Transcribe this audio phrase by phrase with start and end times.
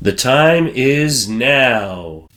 [0.00, 2.27] The time is now.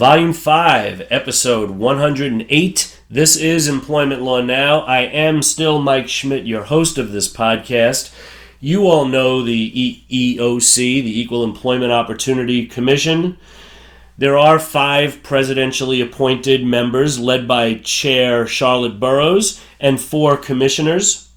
[0.00, 3.00] Volume 5, Episode 108.
[3.10, 4.80] This is Employment Law Now.
[4.80, 8.10] I am still Mike Schmidt, your host of this podcast.
[8.60, 13.36] You all know the EEOC, the Equal Employment Opportunity Commission.
[14.16, 21.29] There are five presidentially appointed members, led by Chair Charlotte Burrows, and four commissioners.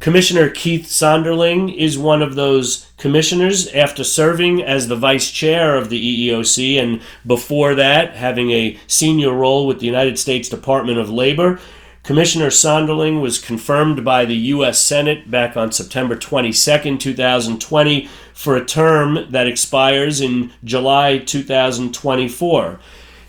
[0.00, 5.88] Commissioner Keith Sonderling is one of those commissioners after serving as the vice chair of
[5.88, 11.10] the EEOC and before that having a senior role with the United States Department of
[11.10, 11.58] Labor.
[12.04, 14.78] Commissioner Sonderling was confirmed by the U.S.
[14.78, 22.78] Senate back on September 22, 2020, for a term that expires in July 2024.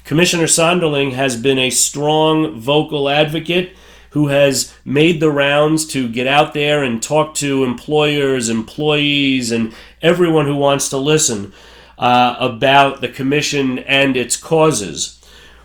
[0.05, 3.75] Commissioner Sonderling has been a strong vocal advocate
[4.11, 9.73] who has made the rounds to get out there and talk to employers, employees, and
[10.01, 11.53] everyone who wants to listen
[11.97, 15.19] uh, about the commission and its causes.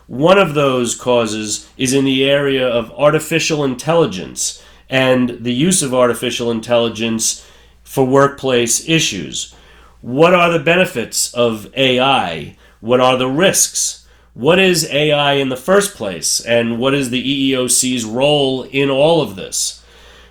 [0.06, 5.94] One of those causes is in the area of artificial intelligence and the use of
[5.94, 7.46] artificial intelligence
[7.82, 9.54] for workplace issues.
[10.02, 12.56] What are the benefits of AI?
[12.80, 14.03] What are the risks?
[14.34, 16.40] What is AI in the first place?
[16.40, 19.80] And what is the EEOC's role in all of this?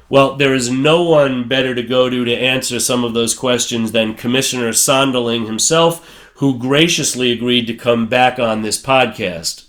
[0.09, 3.93] Well, there is no one better to go to to answer some of those questions
[3.93, 9.62] than Commissioner Sonderling himself, who graciously agreed to come back on this podcast.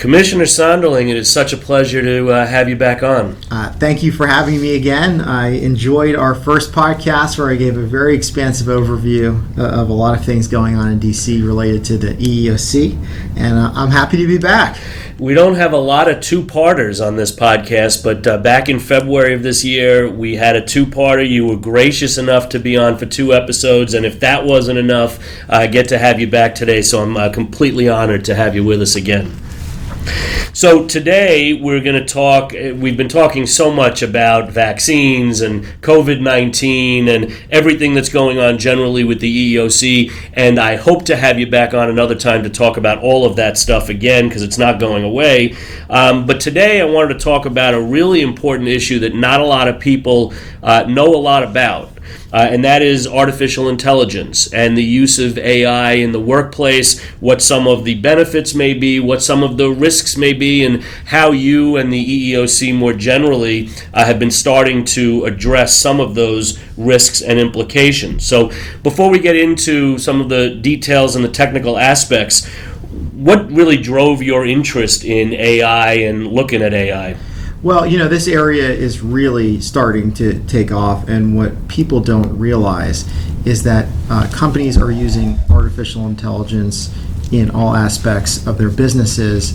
[0.00, 3.36] Commissioner Sonderling, it is such a pleasure to uh, have you back on.
[3.50, 5.20] Uh, thank you for having me again.
[5.20, 9.92] I enjoyed our first podcast where I gave a very expansive overview uh, of a
[9.92, 12.96] lot of things going on in DC related to the EEOC,
[13.36, 14.80] and uh, I'm happy to be back.
[15.18, 18.80] We don't have a lot of two parters on this podcast, but uh, back in
[18.80, 21.28] February of this year, we had a two parter.
[21.28, 25.18] You were gracious enough to be on for two episodes, and if that wasn't enough,
[25.46, 28.64] I get to have you back today, so I'm uh, completely honored to have you
[28.64, 29.30] with us again.
[30.52, 32.52] So today we're going to talk.
[32.52, 38.58] We've been talking so much about vaccines and COVID 19 and everything that's going on
[38.58, 42.50] generally with the EEOC, and I hope to have you back on another time to
[42.50, 45.56] talk about all of that stuff again because it's not going away.
[45.88, 49.46] Um, but today I wanted to talk about a really important issue that not a
[49.46, 51.89] lot of people uh, know a lot about
[52.32, 57.42] uh, and that is artificial intelligence and the use of AI in the workplace, what
[57.42, 61.32] some of the benefits may be, what some of the risks may be, and how
[61.32, 66.58] you and the EEOC more generally uh, have been starting to address some of those
[66.76, 68.24] risks and implications.
[68.24, 68.50] So,
[68.82, 72.46] before we get into some of the details and the technical aspects,
[73.12, 77.16] what really drove your interest in AI and looking at AI?
[77.62, 82.38] Well, you know, this area is really starting to take off, and what people don't
[82.38, 83.04] realize
[83.44, 86.90] is that uh, companies are using artificial intelligence
[87.30, 89.54] in all aspects of their businesses.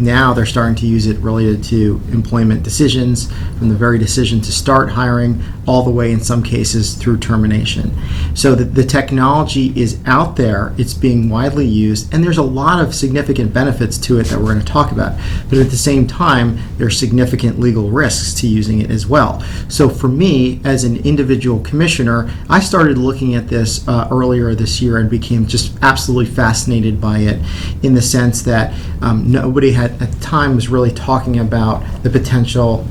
[0.00, 4.50] Now they're starting to use it related to employment decisions, from the very decision to
[4.50, 7.92] start hiring all the way, in some cases, through termination.
[8.34, 12.84] So the, the technology is out there, it's being widely used, and there's a lot
[12.84, 15.18] of significant benefits to it that we're going to talk about.
[15.48, 19.40] But at the same time, there's significant legal risks to using it as well.
[19.68, 24.82] So for me, as an individual commissioner, I started looking at this uh, earlier this
[24.82, 27.40] year and became just absolutely fascinated by it
[27.82, 32.10] in the sense that um, nobody had at the time was really talking about the
[32.10, 32.86] potential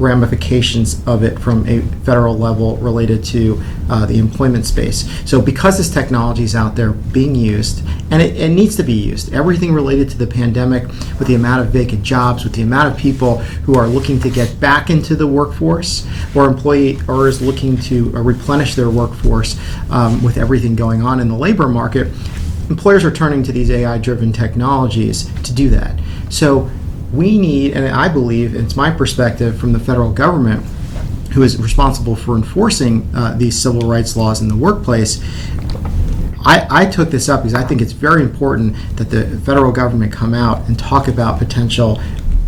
[0.00, 5.08] ramifications of it from a federal level related to uh, the employment space.
[5.28, 8.94] So, because this technology is out there being used, and it, it needs to be
[8.94, 10.88] used, everything related to the pandemic,
[11.18, 14.30] with the amount of vacant jobs, with the amount of people who are looking to
[14.30, 19.60] get back into the workforce, or employers looking to uh, replenish their workforce
[19.90, 22.08] um, with everything going on in the labor market,
[22.70, 26.00] employers are turning to these AI driven technologies to do that.
[26.30, 26.70] So,
[27.12, 30.64] we need, and I believe, it's my perspective from the federal government,
[31.32, 35.22] who is responsible for enforcing uh, these civil rights laws in the workplace,
[36.44, 40.12] I, I took this up because I think it's very important that the federal government
[40.12, 42.00] come out and talk about potential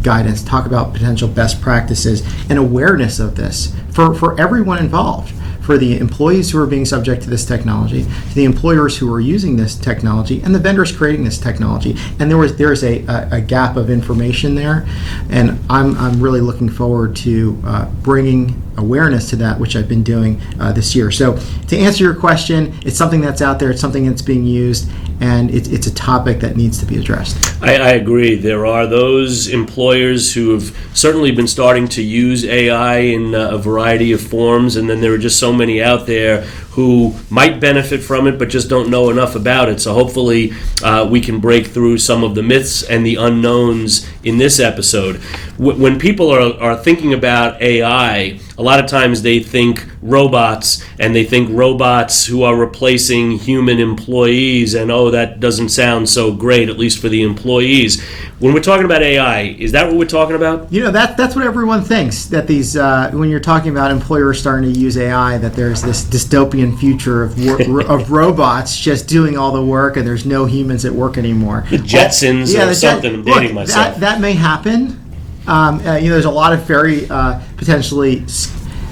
[0.03, 5.33] guidance, talk about potential best practices, and awareness of this for, for everyone involved
[5.63, 9.21] for the employees who are being subject to this technology, to the employers who are
[9.21, 11.97] using this technology, and the vendors creating this technology.
[12.19, 14.87] And there was there is a, a, a gap of information there,
[15.31, 20.03] and I'm, I'm really looking forward to uh, bringing awareness to that, which I've been
[20.03, 21.11] doing uh, this year.
[21.11, 21.39] So
[21.69, 24.91] to answer your question, it's something that's out there, it's something that's being used,
[25.23, 27.63] and it's, it's a topic that needs to be addressed.
[27.63, 28.35] I, I agree.
[28.35, 33.59] There are those employers who have certainly been starting to use AI in uh, a
[33.59, 38.03] variety of forms, and then there are just so many out there who might benefit
[38.03, 39.81] from it but just don't know enough about it.
[39.81, 40.53] So hopefully
[40.83, 45.21] uh, we can break through some of the myths and the unknowns in this episode.
[45.59, 50.85] W- when people are, are thinking about AI, a lot of times they think robots
[50.99, 56.33] and they think robots who are replacing human employees, and oh, that doesn't sound so
[56.33, 58.03] great, at least for the employees.
[58.43, 60.73] When we're talking about AI, is that what we're talking about?
[60.73, 64.41] You know that that's what everyone thinks that these uh, when you're talking about employers
[64.41, 69.39] starting to use AI that there's this dystopian future of wor- of robots just doing
[69.39, 71.65] all the work and there's no humans at work anymore.
[71.71, 73.15] The Jetsons Yeah, or the Jet- something.
[73.15, 73.95] I'm look, myself.
[73.95, 74.99] That, that may happen.
[75.47, 78.25] Um, uh, you know, there's a lot of very uh, potentially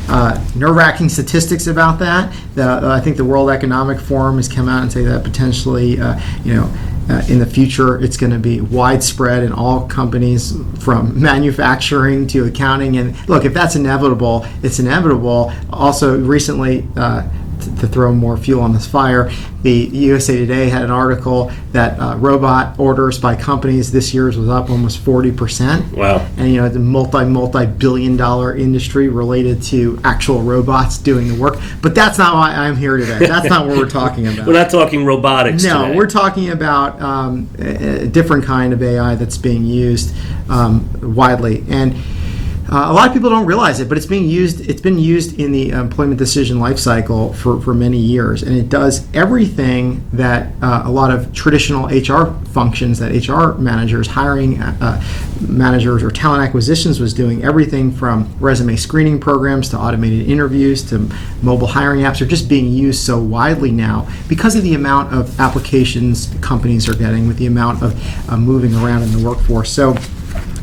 [0.09, 2.33] uh, nerve-wracking statistics about that.
[2.55, 6.01] The, uh, I think the World Economic Forum has come out and say that potentially,
[6.01, 6.73] uh, you know,
[7.11, 12.45] uh, in the future it's going to be widespread in all companies from manufacturing to
[12.45, 12.97] accounting.
[12.99, 15.53] And look, if that's inevitable, it's inevitable.
[15.71, 16.87] Also, recently.
[16.97, 17.29] Uh,
[17.61, 19.31] to throw more fuel on this fire,
[19.63, 24.49] the USA Today had an article that uh, robot orders by companies this year's was
[24.49, 25.97] up almost forty percent.
[25.97, 26.27] Wow.
[26.37, 31.29] and you know it's a multi multi billion dollar industry related to actual robots doing
[31.29, 31.59] the work.
[31.83, 33.19] But that's not why i'm here today.
[33.19, 34.47] That's not what we're talking about.
[34.47, 35.97] We're not talking robotics no today.
[35.97, 40.15] we're talking about um, a, a different kind of ai that's being used
[40.49, 41.65] um, widely.
[41.69, 41.95] And
[42.71, 44.71] uh, a lot of people don't realize it, but it's being used.
[44.71, 49.13] It's been used in the employment decision lifecycle for, for many years, and it does
[49.13, 55.03] everything that uh, a lot of traditional HR functions that HR managers, hiring uh,
[55.41, 57.43] managers, or talent acquisitions was doing.
[57.43, 61.11] Everything from resume screening programs to automated interviews to
[61.43, 65.41] mobile hiring apps are just being used so widely now because of the amount of
[65.41, 69.73] applications companies are getting, with the amount of uh, moving around in the workforce.
[69.73, 69.97] So.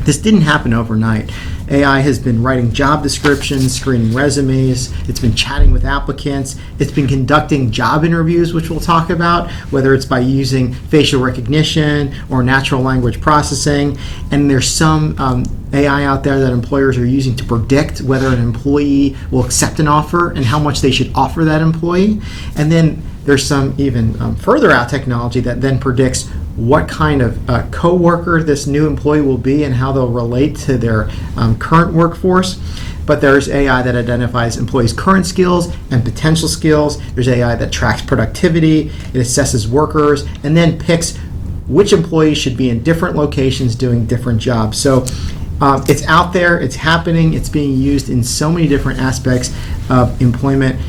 [0.07, 1.29] This didn't happen overnight.
[1.69, 7.07] AI has been writing job descriptions, screening resumes, it's been chatting with applicants, it's been
[7.07, 12.81] conducting job interviews, which we'll talk about, whether it's by using facial recognition or natural
[12.81, 13.97] language processing.
[14.31, 15.43] And there's some um,
[15.73, 19.87] AI out there that employers are using to predict whether an employee will accept an
[19.87, 22.21] offer and how much they should offer that employee.
[22.55, 27.49] And then there's some even um, further out technology that then predicts what kind of
[27.49, 31.93] uh, coworker this new employee will be and how they'll relate to their um, current
[31.93, 32.59] workforce.
[33.05, 36.99] But there's AI that identifies employees' current skills and potential skills.
[37.13, 41.15] There's AI that tracks productivity, it assesses workers, and then picks
[41.67, 44.77] which employees should be in different locations doing different jobs.
[44.77, 45.05] So
[45.61, 49.53] um, it's out there, it's happening, it's being used in so many different aspects
[49.89, 50.79] of employment,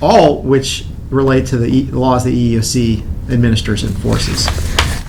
[0.00, 4.46] all which relate to the e- laws that EEOC administers and enforces.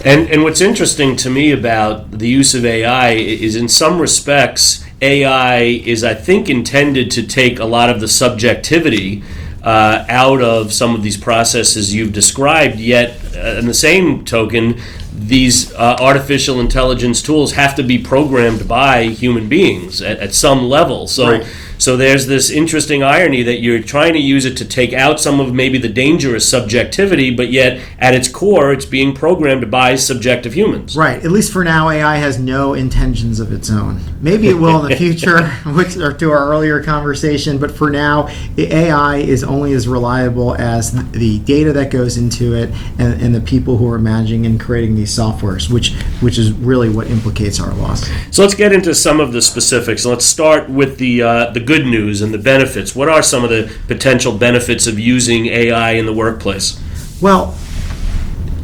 [0.06, 4.86] And and what's interesting to me about the use of AI is in some respects
[5.02, 9.24] AI is I think intended to take a lot of the subjectivity
[9.64, 12.80] uh, out of some of these processes you've described.
[12.80, 14.80] Yet, in the same token,
[15.14, 20.64] these uh, artificial intelligence tools have to be programmed by human beings at, at some
[20.64, 21.08] level.
[21.08, 21.32] So.
[21.32, 21.48] Right.
[21.80, 25.40] So there's this interesting irony that you're trying to use it to take out some
[25.40, 30.54] of maybe the dangerous subjectivity, but yet at its core, it's being programmed by subjective
[30.54, 30.98] humans.
[30.98, 31.24] Right.
[31.24, 34.02] At least for now, AI has no intentions of its own.
[34.22, 37.60] Maybe it will in the future, which or to our earlier conversation.
[37.60, 38.24] But for now,
[38.56, 43.27] the AI is only as reliable as the data that goes into it and, and
[43.34, 47.60] the people who are managing and creating these softwares, which which is really what implicates
[47.60, 48.08] our loss.
[48.32, 50.06] So let's get into some of the specifics.
[50.06, 52.96] Let's start with the uh, the good news and the benefits.
[52.96, 56.82] What are some of the potential benefits of using AI in the workplace?
[57.22, 57.58] Well,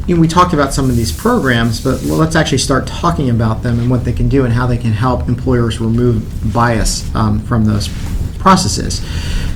[0.08, 3.64] you know, we talked about some of these programs, but let's actually start talking about
[3.64, 7.40] them and what they can do and how they can help employers remove bias um,
[7.40, 7.88] from those
[8.40, 9.02] processes.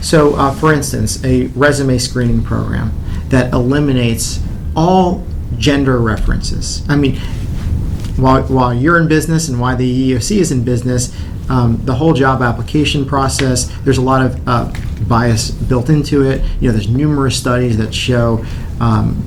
[0.02, 2.94] So, uh, for instance, a resume screening program
[3.28, 4.40] that eliminates
[4.78, 5.26] all
[5.58, 6.88] gender references.
[6.88, 7.16] I mean,
[8.16, 11.14] while, while you're in business and why the EEOC is in business,
[11.50, 14.72] um, the whole job application process, there's a lot of uh,
[15.08, 16.44] bias built into it.
[16.62, 18.46] You know, there's numerous studies that show
[18.80, 19.24] um,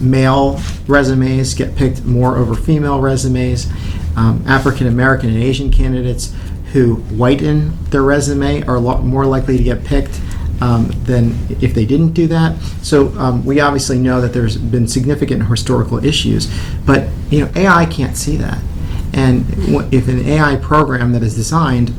[0.00, 3.70] male resumes get picked more over female resumes.
[4.16, 6.34] Um, African American and Asian candidates
[6.72, 10.20] who whiten their resume are lo- more likely to get picked
[10.62, 12.56] um, than if they didn't do that.
[12.82, 16.48] So um, we obviously know that there's been significant historical issues,
[16.86, 18.58] but you know AI can't see that.
[19.12, 19.44] And
[19.92, 21.92] if an AI program that is designed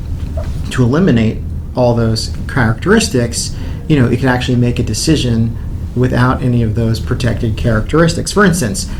[0.70, 1.42] to eliminate
[1.76, 3.54] all those characteristics,
[3.86, 5.56] you know, it can actually make a decision
[5.94, 8.32] without any of those protected characteristics.
[8.32, 8.90] For instance,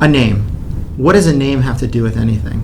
[0.00, 0.44] a name.
[0.96, 2.62] What does a name have to do with anything?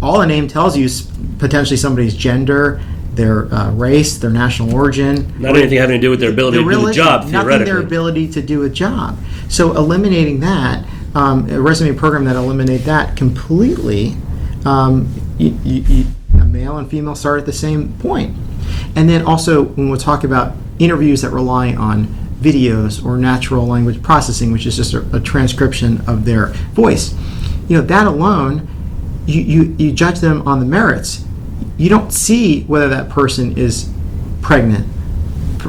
[0.00, 2.80] All a name tells you is potentially somebody's gender,
[3.16, 6.64] their uh, race, their national origin, Not anything having to do with their ability their
[6.64, 9.18] to do a religion, job, nothing their ability to do a job.
[9.48, 14.16] So eliminating that, um, a resume program that eliminate that completely,
[14.64, 15.08] um,
[15.38, 16.04] you, you, you,
[16.34, 18.36] a male and female start at the same point.
[18.94, 22.06] And then also when we talk about interviews that rely on
[22.40, 27.14] videos or natural language processing, which is just a, a transcription of their voice,
[27.68, 28.68] you know that alone,
[29.26, 31.24] you, you, you judge them on the merits.
[31.76, 33.90] You don't see whether that person is
[34.40, 34.86] pregnant,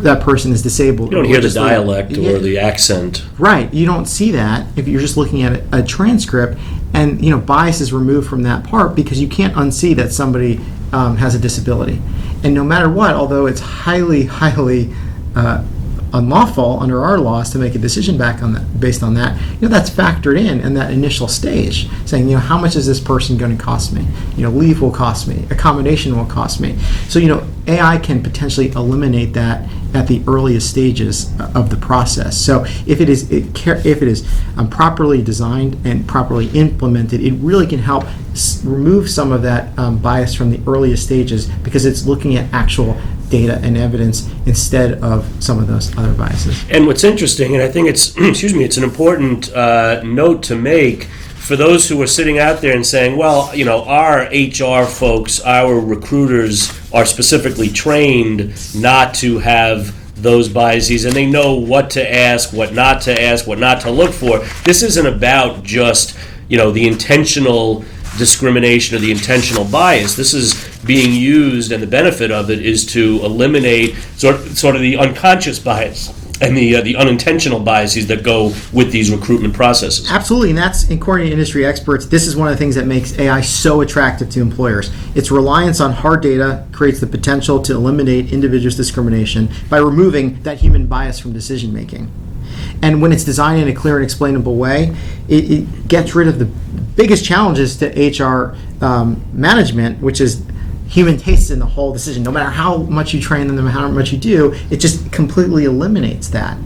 [0.04, 1.12] that person is disabled.
[1.12, 3.26] You don't hear the dialect Yeah, or the accent.
[3.38, 3.74] Right.
[3.74, 6.58] You don't see that if you're just looking at a, a transcript,
[6.94, 10.60] and you know bias is removed from that part because you can't unsee that somebody
[10.94, 12.02] um, has a disability.
[12.44, 14.94] And no matter what, although it's highly, highly
[15.36, 15.64] uh,
[16.14, 19.62] unlawful under our laws to make a decision back on that based on that, you
[19.62, 23.00] know that's factored in in that initial stage, saying you know how much is this
[23.00, 24.06] person going to cost me?
[24.36, 26.78] You know, leave will cost me, accommodation will cost me.
[27.08, 32.38] So you know AI can potentially eliminate that at the earliest stages of the process.
[32.38, 37.68] So if it is if it is um, properly designed and properly implemented, it really
[37.68, 38.06] can help
[38.64, 42.96] remove some of that um, bias from the earliest stages because it's looking at actual
[43.30, 46.64] data and evidence instead of some of those other biases.
[46.70, 50.56] And what's interesting, and I think it's excuse me, it's an important uh, note to
[50.56, 51.08] make
[51.48, 55.40] for those who are sitting out there and saying, well, you know, our HR folks,
[55.42, 62.14] our recruiters are specifically trained not to have those biases and they know what to
[62.14, 64.40] ask, what not to ask, what not to look for.
[64.66, 66.18] This isn't about just,
[66.50, 67.86] you know, the intentional
[68.18, 70.16] discrimination or the intentional bias.
[70.16, 74.82] This is being used, and the benefit of it is to eliminate sort sort of
[74.82, 80.10] the unconscious bias and the uh, the unintentional biases that go with these recruitment processes.
[80.10, 82.06] Absolutely, and that's according to industry experts.
[82.06, 84.92] This is one of the things that makes AI so attractive to employers.
[85.16, 90.60] Its reliance on hard data creates the potential to eliminate individuals' discrimination by removing that
[90.60, 92.12] human bias from decision making.
[92.82, 94.96] And when it's designed in a clear and explainable way,
[95.28, 96.50] it, it gets rid of the
[96.98, 100.44] biggest challenges to HR um, management, which is
[100.89, 102.24] human taste in the whole decision.
[102.24, 105.12] No matter how much you train them, no matter how much you do, it just
[105.12, 106.58] completely eliminates that.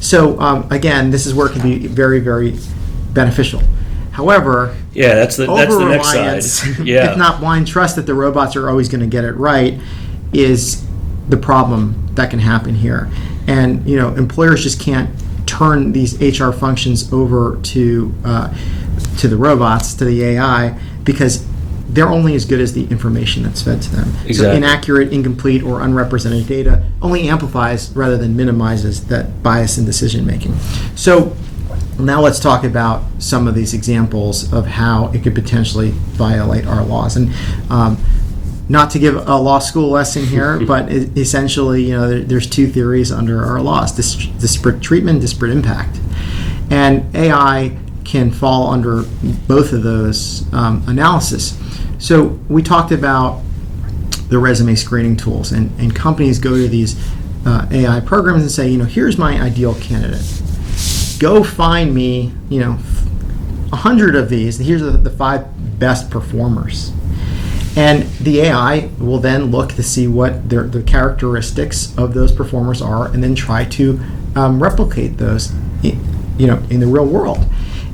[0.00, 2.56] So um, again, this is where it can be very, very
[3.12, 3.62] beneficial.
[4.12, 6.08] However, Yeah, that's the that's the next
[6.58, 6.78] side.
[6.86, 9.80] Yeah, if not blind trust that the robots are always going to get it right,
[10.32, 10.84] is
[11.28, 13.08] the problem that can happen here.
[13.46, 15.08] And you know, employers just can't
[15.48, 18.54] turn these HR functions over to uh,
[19.18, 21.44] to the robots, to the AI, because
[21.88, 24.12] they're only as good as the information that's fed to them.
[24.34, 30.26] So inaccurate, incomplete, or unrepresented data only amplifies rather than minimizes that bias in decision
[30.26, 30.56] making.
[30.94, 31.34] So
[31.98, 36.84] now let's talk about some of these examples of how it could potentially violate our
[36.84, 37.16] laws.
[37.16, 37.32] And
[37.70, 37.96] um,
[38.68, 42.66] not to give a law school lesson here, but essentially, you know, there, there's two
[42.66, 45.98] theories under our laws: dis- disparate treatment, disparate impact.
[46.70, 49.02] And AI can fall under
[49.46, 51.58] both of those um, analysis.
[51.98, 53.42] So we talked about
[54.28, 56.96] the resume screening tools, and, and companies go to these
[57.46, 60.22] uh, AI programs and say, you know, here's my ideal candidate.
[61.18, 62.78] Go find me, you know,
[63.72, 64.58] a hundred of these.
[64.58, 65.46] Here's the, the five
[65.78, 66.92] best performers.
[67.78, 72.82] And the AI will then look to see what their, the characteristics of those performers
[72.82, 74.00] are, and then try to
[74.34, 75.52] um, replicate those,
[75.84, 75.96] i-
[76.36, 77.38] you know, in the real world.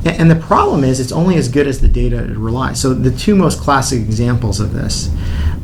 [0.06, 2.80] A- And the problem is, it's only as good as the data it relies.
[2.80, 5.10] So the two most classic examples of this,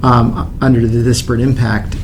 [0.03, 1.95] um, under the disparate impact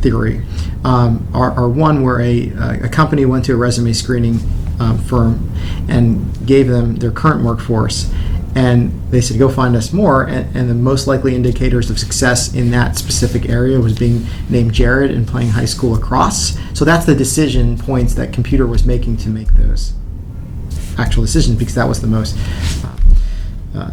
[0.00, 0.42] theory,
[0.84, 2.50] um, are, are one where a,
[2.82, 4.40] a company went to a resume screening
[4.80, 5.48] um, firm
[5.88, 8.10] and gave them their current workforce
[8.54, 10.24] and they said go find us more.
[10.24, 14.72] And, and the most likely indicators of success in that specific area was being named
[14.72, 16.58] jared and playing high school lacrosse.
[16.74, 19.94] So that's the decision points that computer was making to make those
[20.98, 22.36] actual decisions because that was the most
[22.84, 22.96] uh,
[23.74, 23.90] uh,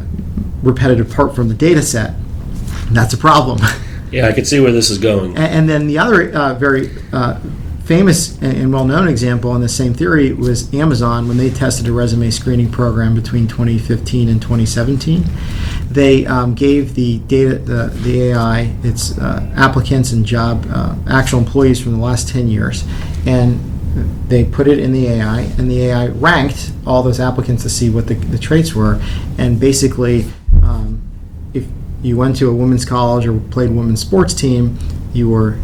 [0.62, 2.14] repetitive part from the data set.
[2.88, 3.60] And that's a problem.
[4.12, 5.38] Yeah, I can see where this is going.
[5.38, 7.40] and, and then the other uh, very uh,
[7.90, 12.30] famous and, well-known example on the same theory was Amazon when they tested a resume
[12.30, 15.24] screening program between 2015 and 2017.
[15.90, 21.40] They um, gave the data, the, the AI, its uh, applicants and job uh, actual
[21.40, 22.84] employees from the last 10 years,
[23.26, 23.60] and
[24.30, 27.90] they put it in the AI, and the AI ranked all those applicants to see
[27.90, 29.02] what the, the traits were,
[29.40, 30.28] and basically,
[30.62, 31.02] um,
[31.56, 31.66] if
[32.04, 34.78] you went to a women's college or played women's sports team,
[35.12, 35.58] you were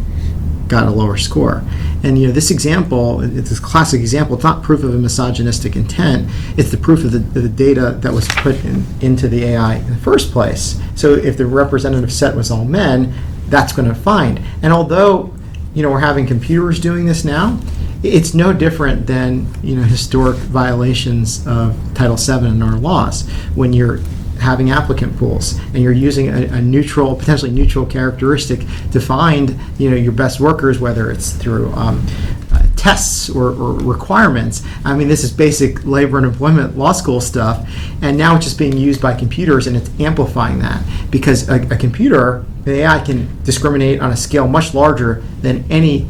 [0.68, 1.62] got a lower score.
[2.02, 4.34] And you know, this example, it's a classic example.
[4.34, 6.28] It's not proof of a misogynistic intent.
[6.56, 9.90] It's the proof of the, the data that was put in, into the AI in
[9.90, 10.80] the first place.
[10.94, 13.14] So if the representative set was all men,
[13.48, 14.40] that's going to find.
[14.62, 15.32] And although
[15.74, 17.60] you know we're having computers doing this now,
[18.02, 23.72] it's no different than you know historic violations of Title VII in our laws when
[23.72, 24.00] you're
[24.40, 28.60] having applicant pools and you're using a, a, neutral potentially neutral characteristic
[28.92, 32.04] to find you know your best workers whether it's through um,
[32.52, 37.20] uh, tests or, or, requirements i mean this is basic labor and employment law school
[37.20, 37.68] stuff
[38.02, 41.76] and now it's just being used by computers and it's amplifying that because a, a
[41.76, 46.06] computer the ai can discriminate on a scale much larger than any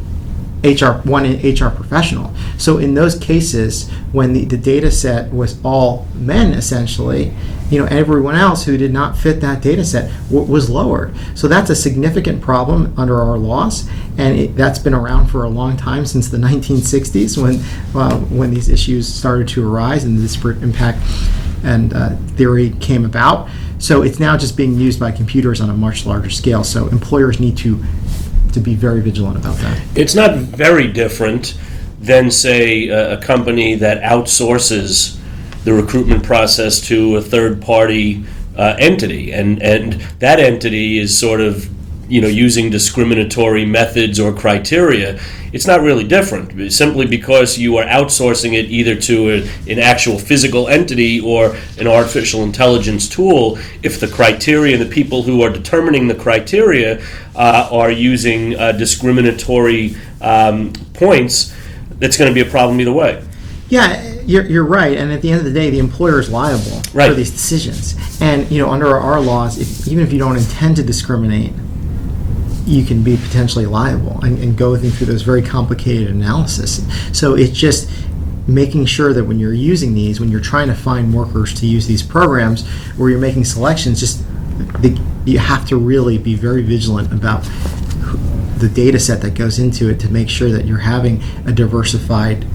[0.63, 2.33] HR one HR professional.
[2.57, 7.33] So in those cases, when the, the data set was all men essentially,
[7.69, 11.13] you know, everyone else who did not fit that data set w- was lowered.
[11.35, 15.49] So that's a significant problem under our laws, and it, that's been around for a
[15.49, 17.59] long time since the 1960s when
[17.95, 20.99] uh, when these issues started to arise and the disparate impact
[21.63, 23.49] and uh, theory came about.
[23.79, 26.63] So it's now just being used by computers on a much larger scale.
[26.63, 27.83] So employers need to
[28.53, 29.81] to be very vigilant about that.
[29.95, 31.57] It's not very different
[31.99, 35.16] than, say, a, a company that outsources
[35.67, 38.23] the recruitment process to a third party
[38.55, 41.69] uh, entity, and and that entity is sort of
[42.09, 45.19] you know using discriminatory methods or criteria.
[45.51, 50.17] It's not really different simply because you are outsourcing it either to a, an actual
[50.17, 53.59] physical entity or an artificial intelligence tool.
[53.83, 57.05] If the criteria and the people who are determining the criteria
[57.35, 61.53] uh, are using uh, discriminatory um, points
[61.99, 63.26] that's going to be a problem either way
[63.69, 64.97] yeah, you're, you're right.
[64.97, 67.09] And at the end of the day, the employer is liable Right.
[67.09, 67.95] for these decisions.
[68.21, 71.53] And you know, under our laws, if, even if you don't intend to discriminate,
[72.65, 76.81] you can be potentially liable and, and go through those very complicated analysis.
[77.17, 77.89] So it's just
[78.45, 81.87] making sure that when you're using these, when you're trying to find workers to use
[81.87, 84.23] these programs, where you're making selections, just
[84.81, 87.43] the, you have to really be very vigilant about
[88.57, 92.45] the data set that goes into it to make sure that you're having a diversified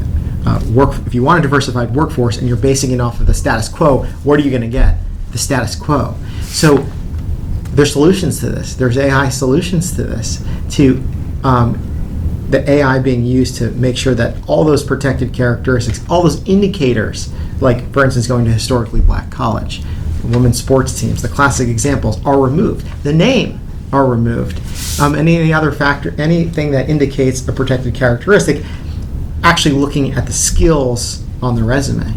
[0.46, 0.94] uh, work.
[1.06, 4.04] If you want a diversified workforce and you're basing it off of the status quo,
[4.24, 4.96] what are you going to get?
[5.30, 6.14] The status quo.
[6.42, 6.86] So
[7.70, 8.74] there's solutions to this.
[8.74, 10.44] There's AI solutions to this.
[10.76, 11.02] To
[11.42, 11.88] um,
[12.50, 17.32] the AI being used to make sure that all those protected characteristics, all those indicators,
[17.60, 19.82] like for instance going to historically black college,
[20.22, 22.86] women's sports teams, the classic examples, are removed.
[23.02, 23.58] The name
[23.92, 24.60] are removed.
[25.00, 28.64] Um, any other factor, anything that indicates a protected characteristic,
[29.42, 32.14] actually looking at the skills on the resume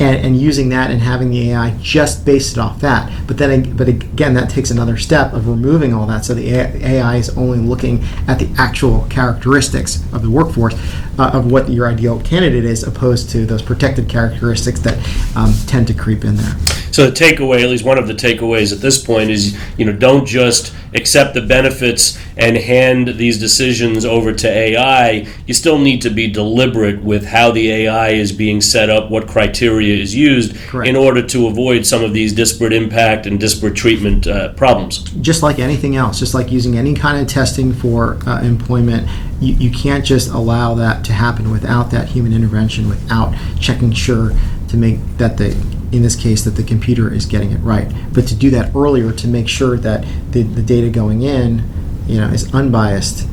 [0.00, 3.10] and, and using that and having the AI just base it off that.
[3.26, 6.24] But then, but again, that takes another step of removing all that.
[6.24, 10.74] So the AI is only looking at the actual characteristics of the workforce
[11.18, 14.98] uh, of what your ideal candidate is, opposed to those protected characteristics that
[15.36, 16.54] um, tend to creep in there.
[16.90, 19.92] So the takeaway, at least one of the takeaways at this point, is you know
[19.92, 25.26] don't just accept the benefits and hand these decisions over to AI.
[25.46, 29.26] You still need to be deliberate with how the AI is being set up, what
[29.28, 30.88] criteria is used, Correct.
[30.88, 34.98] in order to avoid some of these disparate impact and disparate treatment uh, problems.
[35.20, 39.08] just like anything else, just like using any kind of testing for uh, employment,
[39.40, 44.32] you, you can't just allow that to happen without that human intervention, without checking sure
[44.68, 45.50] to make that the,
[45.92, 47.90] in this case, that the computer is getting it right.
[48.12, 51.68] But to do that earlier to make sure that the, the data going in,
[52.06, 53.28] you know, is unbiased,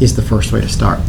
[0.00, 1.00] is the first way to start.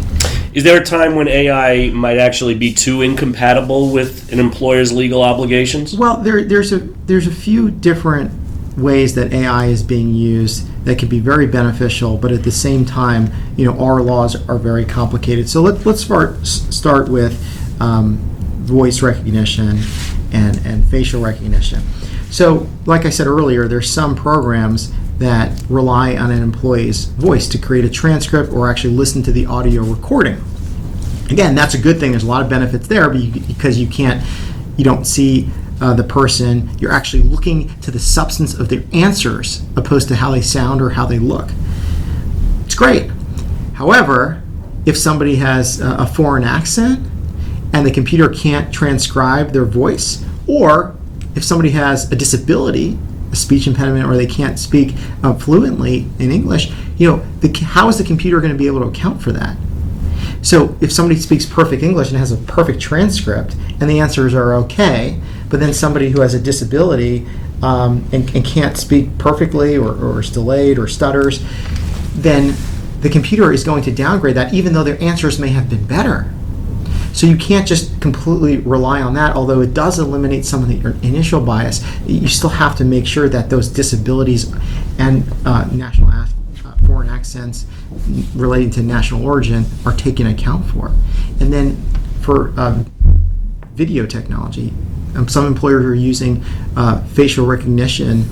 [0.54, 5.22] Is there a time when AI might actually be too incompatible with an employer's legal
[5.22, 5.98] obligations?
[5.98, 8.32] Well, there, there's a there's a few different
[8.78, 12.86] ways that AI is being used that can be very beneficial, but at the same
[12.86, 15.50] time, you know, our laws are very complicated.
[15.50, 17.40] So let, let's start start with
[17.82, 18.18] um,
[18.64, 19.80] voice recognition
[20.32, 21.82] and and facial recognition.
[22.30, 27.58] So, like I said earlier, there's some programs that rely on an employee's voice to
[27.58, 30.41] create a transcript or actually listen to the audio recording
[31.32, 32.12] again, that's a good thing.
[32.12, 34.24] There's a lot of benefits there, because you can't,
[34.78, 36.70] you don't see uh, the person.
[36.78, 40.91] You're actually looking to the substance of their answers, opposed to how they sound or
[40.91, 41.50] how they look.
[42.65, 43.10] It's great.
[43.74, 44.44] However,
[44.86, 47.08] if somebody has a foreign accent
[47.74, 50.96] and the computer can't transcribe their voice, or
[51.36, 52.98] if somebody has a disability,
[53.32, 57.88] a speech impediment, or they can't speak uh, fluently in English, you know, the, how
[57.88, 59.56] is the computer going to be able to account for that?
[60.42, 64.54] So if somebody speaks perfect English and has a perfect transcript, and the answers are
[64.56, 67.28] okay, but then somebody who has a disability
[67.62, 71.46] um, and, and can't speak perfectly, or, or is delayed, or stutters,
[72.14, 72.56] then
[73.02, 76.32] the computer is going to downgrade that, even though their answers may have been better.
[77.13, 81.08] So you can't just completely rely on that, although it does eliminate some of the
[81.08, 81.84] initial bias.
[82.06, 84.54] You still have to make sure that those disabilities
[84.97, 86.28] and uh, national uh,
[86.88, 87.65] foreign accents
[88.36, 90.88] relating to national origin are taken account for.
[91.39, 91.82] And then
[92.21, 92.86] for um,
[93.74, 94.74] video technology,
[95.15, 96.43] um, some employers are using
[96.76, 98.30] uh, facial recognition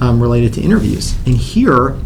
[0.00, 1.14] um, related to interviews.
[1.26, 1.96] And here,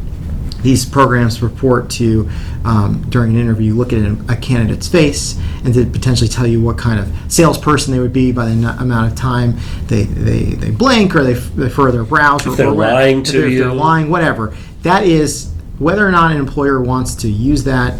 [0.62, 2.28] these programs purport to,
[2.64, 6.60] um, during an interview, look at a, a candidate's face and to potentially tell you
[6.62, 9.54] what kind of salesperson they would be by the n- amount of time
[9.86, 12.46] they, they, they blink or they, f- they furrow their brows.
[12.46, 14.56] or, they're or lying If to they're- if they're lying, whatever.
[14.82, 17.98] That is, whether or not an employer wants to use that,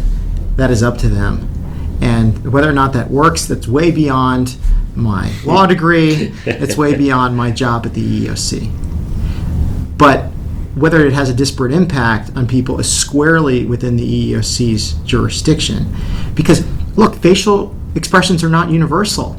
[0.55, 1.47] that is up to them.
[2.01, 4.57] And whether or not that works, that's way beyond
[4.95, 6.33] my law degree.
[6.45, 8.71] it's way beyond my job at the EEOC
[9.97, 10.29] but
[10.77, 15.93] whether it has a disparate impact on people is squarely within the EEOC's jurisdiction.
[16.35, 19.35] Because, look, facial expressions are not universal.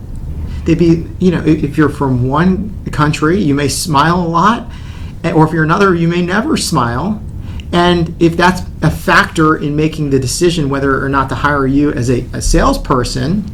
[0.64, 4.70] They'd be, you know, if you're from one country, you may smile a lot,
[5.24, 7.22] or if you're another, you may never smile.
[7.72, 11.92] And if that's a factor in making the decision whether or not to hire you
[11.92, 13.44] as a, a salesperson,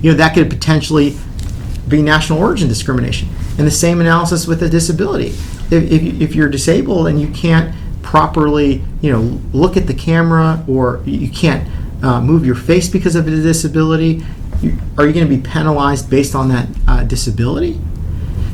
[0.00, 1.16] you know, that could potentially
[1.88, 3.28] be national origin discrimination.
[3.58, 5.34] And the same analysis with a disability.
[5.70, 10.64] If, if, if you're disabled and you can't properly, you know, look at the camera
[10.68, 11.68] or you can't
[12.02, 14.24] uh, move your face because of a disability,
[14.60, 17.78] you, are you going to be penalized based on that uh, disability?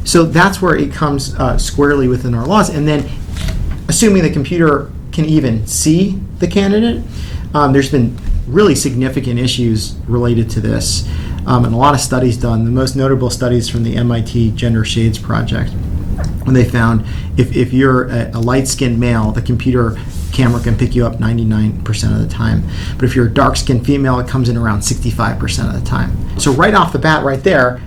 [0.05, 2.69] So that's where it comes uh, squarely within our laws.
[2.71, 3.11] And then,
[3.89, 7.03] assuming the computer can even see the candidate,
[7.55, 11.09] um, there's been really significant issues related to this,
[11.47, 12.65] um, and a lot of studies done.
[12.65, 15.73] The most notable studies from the MIT Gender Shades Project,
[16.45, 17.05] when they found
[17.37, 19.97] if, if you're a, a light skinned male, the computer
[20.33, 22.63] camera can pick you up 99% of the time.
[22.97, 26.39] But if you're a dark skinned female, it comes in around 65% of the time.
[26.39, 27.81] So, right off the bat, right there,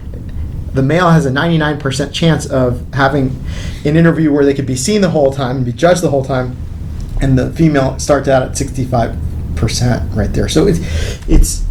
[0.73, 3.43] the male has a 99% chance of having
[3.85, 6.23] an interview where they could be seen the whole time and be judged the whole
[6.23, 6.55] time,
[7.21, 10.47] and the female starts out at 65% right there.
[10.47, 10.79] So it's
[11.27, 11.65] it's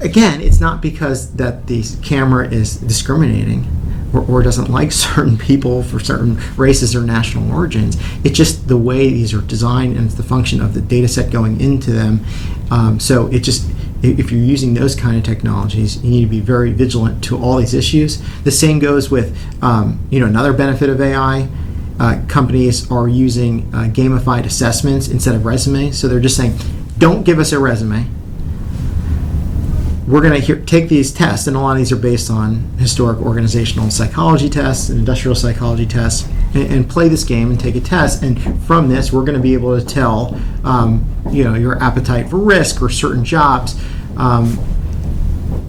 [0.00, 3.66] again, it's not because that the camera is discriminating
[4.12, 7.96] or, or doesn't like certain people for certain races or national origins.
[8.24, 11.30] It's just the way these are designed and it's the function of the data set
[11.30, 12.24] going into them.
[12.70, 13.68] Um, so it just
[14.00, 17.56] if you're using those kind of technologies, you need to be very vigilant to all
[17.56, 18.22] these issues.
[18.42, 21.48] The same goes with um, you know another benefit of AI.
[21.98, 25.98] Uh, companies are using uh, gamified assessments instead of resumes.
[25.98, 26.56] So they're just saying,
[26.98, 28.06] don't give us a resume
[30.08, 33.18] we're going to take these tests, and a lot of these are based on historic
[33.18, 37.80] organizational psychology tests and industrial psychology tests, and, and play this game and take a
[37.80, 38.22] test.
[38.22, 42.30] And from this, we're going to be able to tell, um, you know, your appetite
[42.30, 43.78] for risk or certain jobs
[44.16, 44.58] um,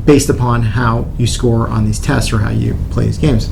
[0.05, 3.49] based upon how you score on these tests or how you play these games.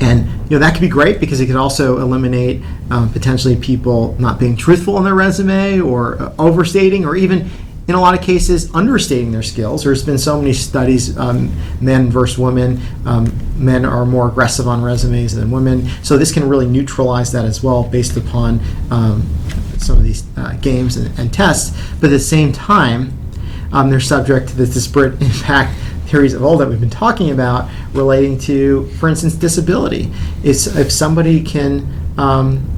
[0.00, 4.16] And you know that could be great because it could also eliminate um, potentially people
[4.18, 7.50] not being truthful in their resume or uh, overstating or even
[7.90, 9.82] in a lot of cases understating their skills.
[9.82, 12.80] There's been so many studies, um, men versus women.
[13.04, 17.44] Um, men are more aggressive on resumes than women, so this can really neutralize that
[17.44, 18.60] as well based upon
[18.92, 19.28] um,
[19.78, 21.76] some of these uh, games and, and tests.
[22.00, 23.12] But at the same time,
[23.72, 25.76] um, they're subject to the disparate impact
[26.06, 30.12] theories of all that we've been talking about relating to, for instance, disability.
[30.44, 32.68] It's if somebody can um,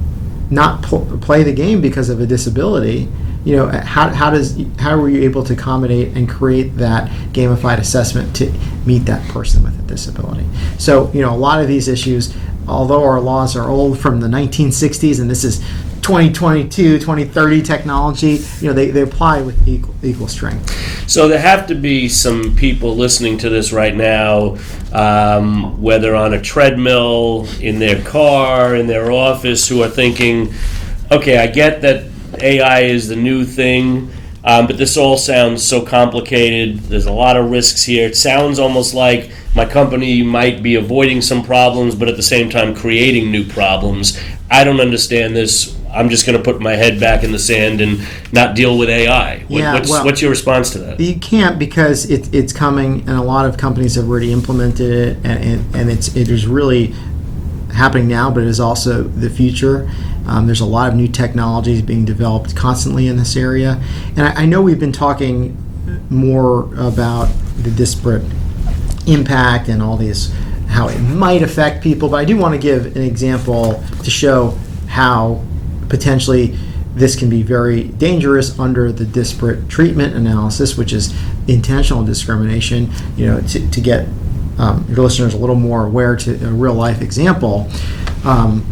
[0.49, 3.09] not pl- play the game because of a disability,
[3.45, 7.77] you know, how, how does how were you able to accommodate and create that gamified
[7.77, 8.51] assessment to
[8.85, 10.45] meet that person with a disability?
[10.77, 12.33] So, you know, a lot of these issues,
[12.67, 15.59] although our laws are old from the 1960s, and this is
[16.03, 20.69] 2022, 2030 technology, you know, they, they apply with equal, equal strength.
[21.09, 24.57] So there have to be some people listening to this right now,
[24.91, 30.53] um, whether on a treadmill, in their car, in their office, who are thinking,
[31.09, 34.09] okay, I get that AI is the new thing,
[34.45, 36.79] Um, but this all sounds so complicated.
[36.89, 38.05] There's a lot of risks here.
[38.05, 42.49] It sounds almost like my company might be avoiding some problems, but at the same
[42.49, 44.19] time creating new problems.
[44.51, 45.73] I don't understand this.
[45.93, 48.89] I'm just going to put my head back in the sand and not deal with
[48.89, 49.45] AI.
[49.47, 50.99] What, Yeah, what's, well- what's your response to that?
[50.99, 55.17] You can't because it, it's coming, and a lot of companies have already implemented it,
[55.23, 56.93] and, and, and it's it is really
[57.73, 59.89] happening now, but it is also the future.
[60.27, 63.81] Um, there's a lot of new technologies being developed constantly in this area,
[64.15, 65.57] and I, I know we've been talking
[66.09, 68.23] more about the disparate
[69.05, 70.33] impact and all these
[70.69, 74.57] how it might affect people, but I do want to give an example to show
[74.87, 75.43] how
[75.87, 76.57] potentially
[76.95, 81.13] this can be very dangerous under the disparate treatment analysis, which is
[81.47, 82.91] intentional discrimination.
[83.15, 84.07] You know, to, to get
[84.57, 87.69] um, your listeners a little more aware to a real life example.
[88.23, 88.65] Um,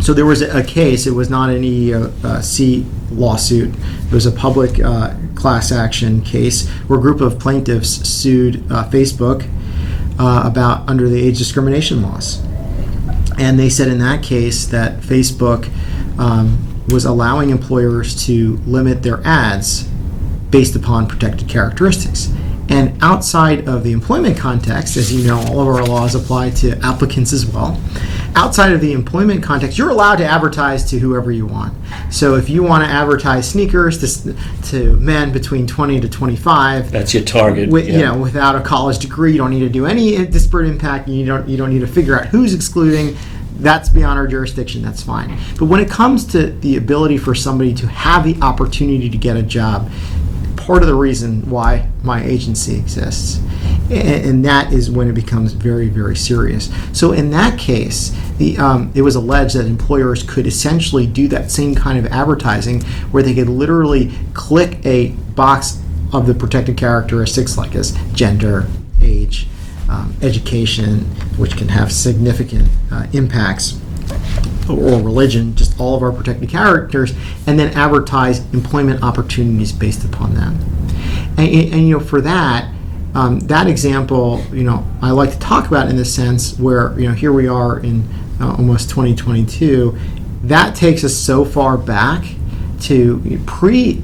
[0.00, 1.06] so there was a, case.
[1.06, 3.74] It was not an EEOC lawsuit.
[3.74, 8.88] It was a public uh, class action case where a group of plaintiffs sued uh,
[8.90, 9.48] Facebook
[10.18, 12.42] uh, about under the age discrimination laws.
[13.38, 15.70] And they said in that case that Facebook
[16.18, 19.88] um, was allowing employers to limit their ads
[20.50, 22.32] based upon protected characteristics.
[22.68, 26.78] And outside of the employment context, as you know, all of our laws apply to
[26.80, 27.80] applicants as well.
[28.36, 31.74] Outside of the employment context, you're allowed to advertise to whoever you want.
[32.12, 34.36] So if you want to advertise sneakers to,
[34.68, 37.70] to men between 20 to 25, That's your target.
[37.70, 37.94] with, yeah.
[37.94, 41.08] you know, without a college degree, you don't need to do any disparate impact.
[41.08, 43.16] and You don't you don't need to figure out who's excluding.
[43.58, 44.82] That's beyond our jurisdiction.
[44.82, 45.38] That's fine.
[45.58, 49.38] But when it comes to the ability for somebody to have the opportunity to get
[49.38, 49.90] a job,
[50.56, 53.38] part of the reason why my agency exists,
[53.90, 56.70] and, and that is when it becomes very very serious.
[56.92, 61.50] So in that case, the um, it was alleged that employers could essentially do that
[61.50, 65.80] same kind of advertising, where they could literally click a box
[66.12, 68.66] of the protected characteristics like as gender,
[69.02, 69.46] age,
[69.88, 71.00] um, education,
[71.36, 73.80] which can have significant uh, impacts,
[74.68, 77.12] or religion, just all of our protected characters,
[77.46, 80.58] and then advertise employment opportunities based upon them.
[81.38, 82.72] And, and, and, you know, for that,
[83.14, 87.08] um, that example, you know, I like to talk about in the sense where you
[87.08, 88.06] know here we are in
[88.40, 89.98] uh, almost 2022.
[90.44, 92.24] That takes us so far back
[92.82, 94.02] to pre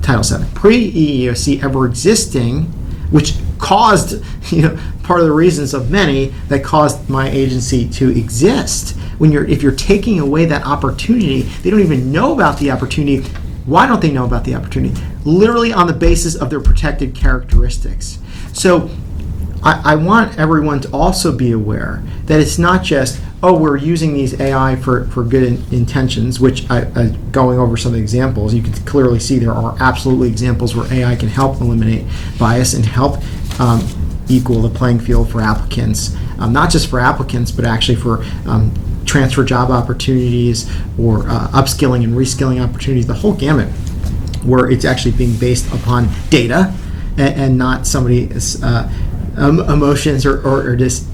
[0.00, 2.66] Title VII, pre EEOC ever existing,
[3.10, 8.10] which caused, you know, part of the reasons of many that caused my agency to
[8.10, 8.96] exist.
[9.18, 13.26] When you're, if you're taking away that opportunity, they don't even know about the opportunity.
[13.64, 15.00] Why don't they know about the opportunity?
[15.24, 18.18] Literally on the basis of their protected characteristics.
[18.52, 18.90] So
[19.62, 24.14] I, I want everyone to also be aware that it's not just oh we're using
[24.14, 28.62] these AI for, for good in, intentions, which I, I, going over some examples, you
[28.62, 32.06] can clearly see there are absolutely examples where AI can help eliminate
[32.38, 33.22] bias and help
[33.58, 33.86] um,
[34.28, 38.72] equal the playing field for applicants, um, not just for applicants, but actually for um,
[39.04, 43.68] transfer job opportunities or uh, upskilling and reskilling opportunities, the whole gamut,
[44.44, 46.74] where it's actually being based upon data
[47.16, 48.90] and, and not somebody's uh,
[49.36, 51.06] um, emotions or, or, or just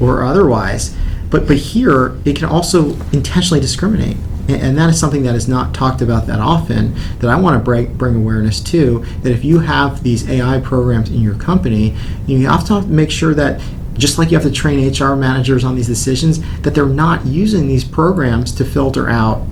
[0.00, 0.94] or otherwise.
[1.30, 4.16] But but here it can also intentionally discriminate,
[4.48, 6.94] and, that is something that is not talked about that often.
[7.18, 9.00] That I want to bring bring awareness to.
[9.22, 11.94] That if you have these AI programs in your company,
[12.26, 13.60] you have to make sure that.
[13.94, 17.66] Just like you have to train HR managers on these decisions, that they're not using
[17.66, 19.44] these programs to filter out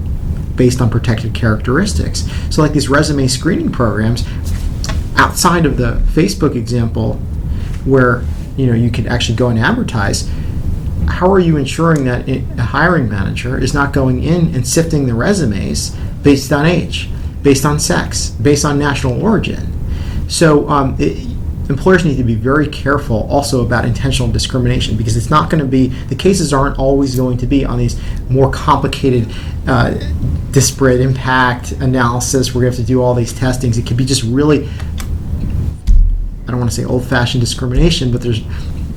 [0.55, 2.29] based on protected characteristics.
[2.51, 4.25] So, like these resume screening programs,
[5.17, 7.15] outside of the Facebook example,
[7.85, 8.23] where
[8.57, 10.31] you know you could actually go and advertise,
[11.09, 15.15] how are you ensuring that a hiring manager is not going in and sifting the
[15.15, 17.09] resumes based on age,
[17.43, 19.73] based on sex, based on national origin?
[20.29, 21.27] So um, it,
[21.69, 25.69] employers need to be very careful also about intentional discrimination because it's not going to
[25.69, 29.33] be the cases aren't always going to be on these more complicated
[29.67, 29.95] uh,
[30.51, 33.79] disparate impact analysis where you have to do all these testings.
[33.79, 34.69] It could be just really
[36.47, 38.41] I don't want to say old-fashioned discrimination, but there's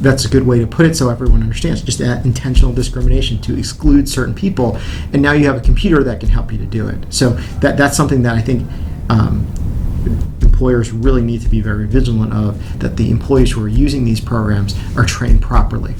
[0.02, 1.82] that's a good way to put it so everyone understands.
[1.82, 4.80] Just that intentional discrimination to exclude certain people,
[5.14, 7.14] and now you have a computer that can help you to do it.
[7.14, 7.32] So
[7.62, 8.70] that that's something that I think
[9.10, 9.48] um,
[10.42, 12.80] employers really need to be very vigilant of.
[12.80, 15.96] That the employees who are using these programs are trained properly.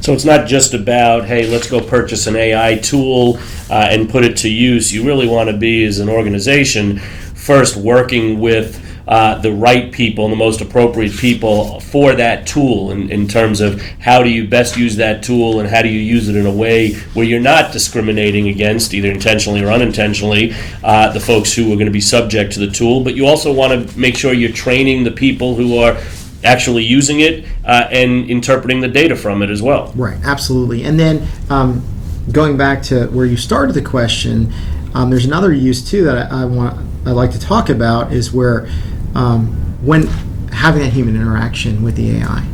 [0.00, 4.24] So it's not just about, hey, let's go purchase an AI tool uh, and put
[4.24, 4.92] it to use.
[4.92, 10.24] You really want to be, as an organization, first working with uh, the right people
[10.24, 14.46] and the most appropriate people for that tool in, in terms of how do you
[14.46, 17.40] best use that tool and how do you use it in a way where you're
[17.40, 22.02] not discriminating against, either intentionally or unintentionally, uh, the folks who are going to be
[22.02, 23.02] subject to the tool.
[23.02, 25.98] But you also want to make sure you're training the people who are
[26.44, 29.90] actually using it uh, and interpreting the data from it as well.
[29.96, 30.84] Right, absolutely.
[30.84, 31.82] And then um,
[32.30, 34.52] going back to where you started the question,
[34.92, 38.32] um, there's another use too that I, I want I like to talk about is
[38.32, 38.68] where
[39.14, 39.46] um,
[39.84, 40.06] when
[40.52, 42.44] having that human interaction with the AI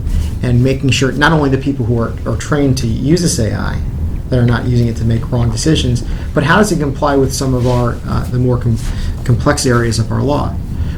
[0.43, 3.81] and making sure not only the people who are, are trained to use this AI
[4.29, 6.03] that are not using it to make wrong decisions,
[6.35, 8.79] but how does it comply with some of our uh, the more com-
[9.25, 10.51] complex areas of our law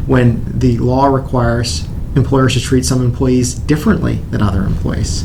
[0.06, 5.24] when the law requires employers to treat some employees differently than other employees.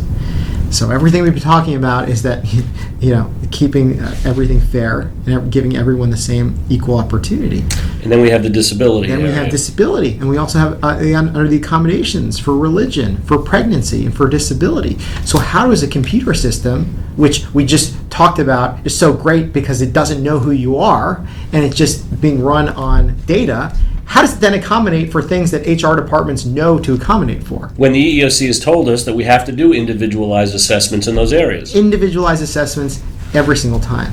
[0.71, 2.45] So everything we've been talking about is that
[3.01, 7.59] you know keeping uh, everything fair and giving everyone the same equal opportunity.
[8.01, 9.09] And then we have the disability.
[9.09, 13.17] Then we have disability, and we also have uh, the, under the accommodations for religion,
[13.23, 14.97] for pregnancy, and for disability.
[15.25, 16.85] So how does a computer system,
[17.17, 21.25] which we just talked about, is so great because it doesn't know who you are
[21.51, 23.77] and it's just being run on data?
[24.11, 27.71] How does it then accommodate for things that HR departments know to accommodate for?
[27.77, 31.31] when the EEOC has told us that we have to do individualized assessments in those
[31.31, 31.73] areas.
[31.73, 33.01] individualized assessments
[33.33, 34.11] every single time.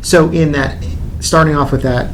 [0.00, 0.82] So, in that,
[1.20, 2.10] starting off with that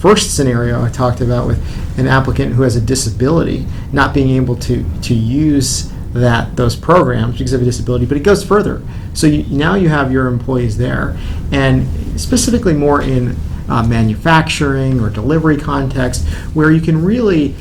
[0.00, 1.60] first scenario I talked about with
[1.96, 7.38] an applicant who has a disability not being able to to use that those programs
[7.38, 8.82] because of a disability, but it goes further.
[9.14, 11.16] So you, now you have your employees there,
[11.52, 11.86] and
[12.20, 13.36] specifically more in
[13.68, 17.54] uh, manufacturing or delivery context, where you can really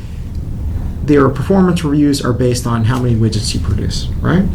[1.04, 4.46] their performance reviews are based on how many widgets you produce, right?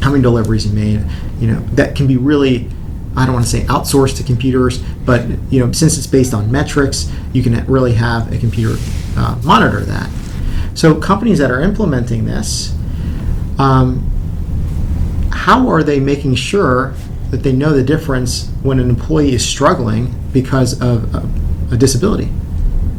[0.00, 1.04] How many deliveries you made.
[1.40, 2.68] You know, that can be really,
[3.16, 6.52] I don't want to say outsourced to computers, but you know, since it's based on
[6.52, 8.76] metrics, you can really have a computer
[9.16, 10.10] uh, monitor that.
[10.74, 12.74] So companies that are implementing this,
[13.58, 14.08] um,
[15.32, 16.94] how are they making sure
[17.30, 22.30] that they know the difference when an employee is struggling because of a, a disability?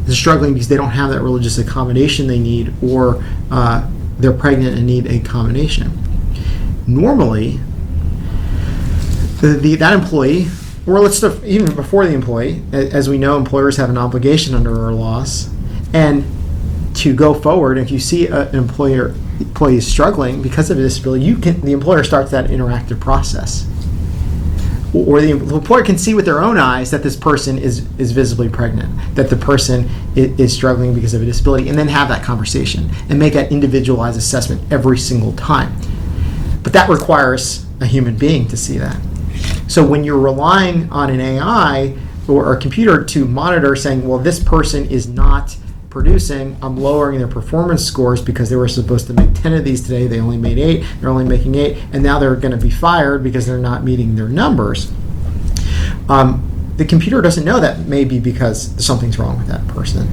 [0.04, 3.88] They're struggling because they don't have that religious accommodation they need, or uh,
[4.18, 5.92] they're pregnant and need a combination.
[6.88, 7.60] Normally,
[9.42, 10.48] the, the, that employee,
[10.88, 14.94] or let's even before the employee, as we know, employers have an obligation under our
[14.94, 15.50] laws,
[15.94, 16.26] and
[16.96, 17.78] to go forward.
[17.78, 21.62] If you see a, an employer employee is struggling because of a disability, you can
[21.62, 23.69] the employer starts that interactive process
[24.94, 28.50] or the employer can see with their own eyes that this person is is visibly
[28.50, 32.24] pregnant, that the person is, is struggling because of a disability, and then have that
[32.24, 35.74] conversation and make that individualized assessment every single time.
[36.64, 38.98] But that requires a human being to see that.
[39.68, 41.96] So when you're relying on an AI
[42.28, 45.56] or a computer to monitor, saying, "Well, this person is not."
[45.90, 49.82] Producing, I'm lowering their performance scores because they were supposed to make 10 of these
[49.82, 50.08] today.
[50.08, 50.86] They only made eight.
[51.00, 51.78] They're only making eight.
[51.92, 54.92] And now they're going to be fired because they're not meeting their numbers.
[56.08, 60.08] Um, the computer doesn't know that maybe because something's wrong with that person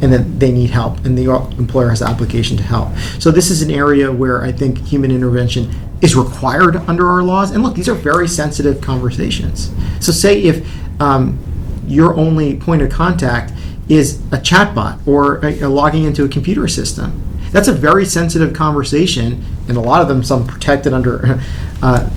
[0.00, 3.50] and that they need help and the employer has the obligation to help so this
[3.50, 5.68] is an area where i think human intervention
[6.00, 10.66] is required under our laws and look these are very sensitive conversations so say if
[11.00, 11.38] um,
[11.86, 13.52] your only point of contact
[13.88, 17.22] is a chatbot or a, a logging into a computer system.
[17.52, 21.40] That's a very sensitive conversation and a lot of them some protected under
[21.82, 22.10] uh,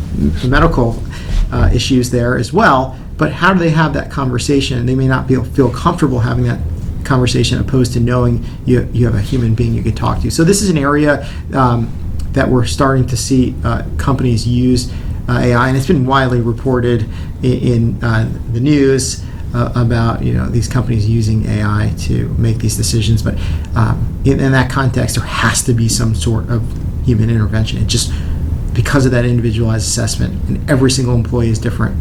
[0.45, 1.01] medical
[1.51, 4.83] uh, issues there as well but how do they have that conversation?
[4.87, 6.59] They may not be, feel comfortable having that
[7.03, 10.31] conversation opposed to knowing you, you have a human being you can talk to.
[10.31, 11.93] So this is an area um,
[12.31, 14.91] that we're starting to see uh, companies use
[15.29, 17.07] uh, ai and it's been widely reported
[17.43, 22.59] in, in uh, the news uh, about you know these companies using AI to make
[22.59, 23.35] these decisions, but
[23.75, 26.63] um, in, in, that context, there has to be some sort of
[27.05, 27.81] human intervention.
[27.81, 28.11] It just
[28.73, 31.95] because of that individualized assessment, and every single employee is different.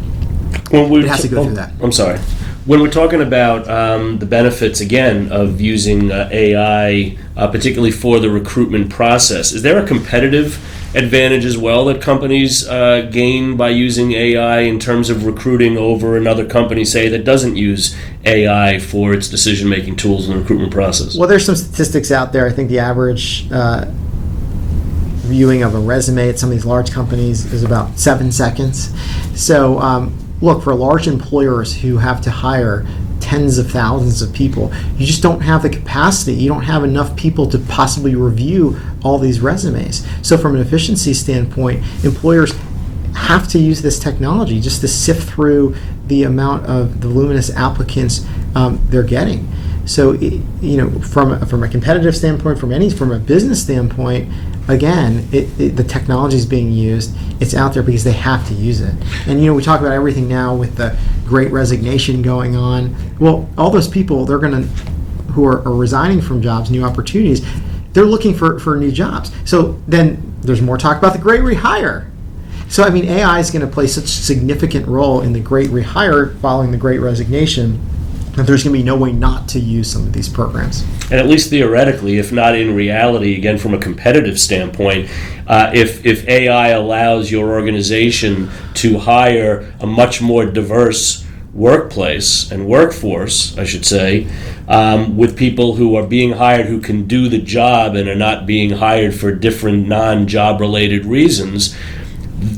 [0.70, 1.72] When we It has to go through that.
[1.80, 2.18] I'm sorry.
[2.66, 8.20] When we're talking about um, the benefits again of using uh, AI, uh, particularly for
[8.20, 10.58] the recruitment process, is there a competitive
[10.94, 16.16] advantage as well that companies uh, gain by using AI in terms of recruiting over
[16.16, 21.16] another company, say that doesn't use AI for its decision-making tools in the recruitment process?
[21.16, 22.46] Well, there's some statistics out there.
[22.46, 23.86] I think the average uh,
[25.30, 28.92] viewing of a resume at some of these large companies is about seven seconds.
[29.40, 32.84] So, um, look, for large employers who have to hire
[33.20, 36.34] tens of thousands of people, you just don't have the capacity.
[36.34, 40.06] You don't have enough people to possibly review all these resumes.
[40.22, 42.52] So, from an efficiency standpoint, employers
[43.14, 45.74] have to use this technology just to sift through
[46.06, 49.48] the amount of the luminous applicants um, they're getting.
[49.86, 54.32] So you know, from from a competitive standpoint, from any from a business standpoint,
[54.68, 57.12] again, it, it, the technology is being used.
[57.40, 58.94] It's out there because they have to use it.
[59.26, 60.96] And you know, we talk about everything now with the
[61.30, 62.92] Great Resignation going on.
[63.20, 64.68] Well, all those people they're going to
[65.30, 67.46] who are, are resigning from jobs, new opportunities,
[67.92, 69.30] they're looking for, for new jobs.
[69.44, 72.10] So then there's more talk about the great rehire.
[72.68, 75.70] So I mean, AI is going to play such a significant role in the great
[75.70, 77.80] rehire following the great resignation
[78.40, 80.82] that there's going to be no way not to use some of these programs.
[81.04, 85.10] And at least theoretically, if not in reality, again from a competitive standpoint,
[85.46, 92.66] uh, if if AI allows your organization to hire a much more diverse workplace and
[92.66, 94.28] workforce, I should say,
[94.68, 98.46] um, with people who are being hired who can do the job and are not
[98.46, 101.76] being hired for different non-job related reasons.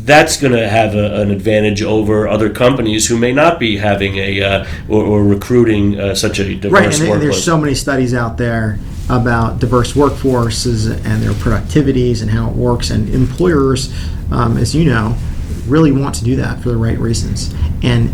[0.05, 4.17] That's going to have a, an advantage over other companies who may not be having
[4.17, 6.73] a uh, or, or recruiting uh, such a diverse workforce.
[6.73, 7.35] Right, and workplace.
[7.35, 8.79] there's so many studies out there
[9.09, 12.91] about diverse workforces and their productivities and how it works.
[12.91, 13.93] And employers,
[14.31, 15.17] um, as you know,
[15.67, 17.55] really want to do that for the right reasons.
[17.83, 18.09] And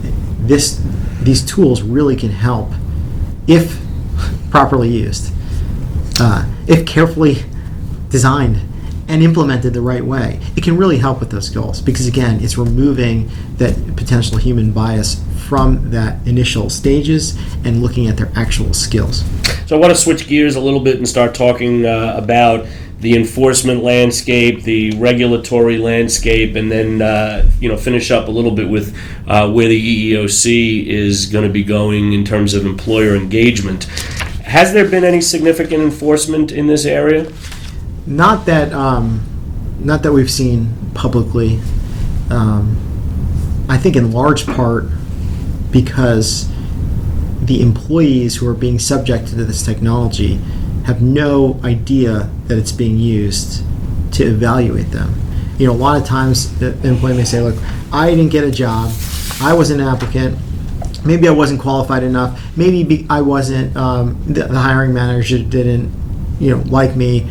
[0.47, 0.83] this,
[1.23, 2.73] these tools really can help
[3.47, 3.81] if
[4.51, 5.33] properly used,
[6.21, 7.45] uh, if carefully
[8.09, 8.61] designed
[9.09, 12.59] and implemented the right way, it can really help with those goals because again, it's
[12.59, 19.25] removing that potential human bias from that initial stages and looking at their actual skills.
[19.67, 22.67] So I want to switch gears a little bit and start talking uh, about
[23.01, 28.51] the enforcement landscape, the regulatory landscape, and then uh, you know finish up a little
[28.51, 28.97] bit with
[29.27, 33.85] uh, where the EEOC is going to be going in terms of employer engagement.
[34.45, 37.31] Has there been any significant enforcement in this area?
[38.09, 39.21] Not that, um,
[39.81, 41.61] not that we've seen publicly.
[42.31, 42.77] Um,
[43.69, 44.87] I think in large part
[45.71, 46.49] because
[47.43, 50.37] the employees who are being subjected to this technology
[50.87, 53.63] have no idea that it's being used
[54.13, 55.15] to evaluate them.
[55.59, 57.57] You know, a lot of times the employee may say, "Look,
[57.93, 58.91] I didn't get a job.
[59.41, 60.39] I was an applicant.
[61.05, 62.41] Maybe I wasn't qualified enough.
[62.57, 63.77] Maybe be, I wasn't.
[63.77, 65.93] Um, the, the hiring manager didn't,
[66.41, 67.31] you know, like me.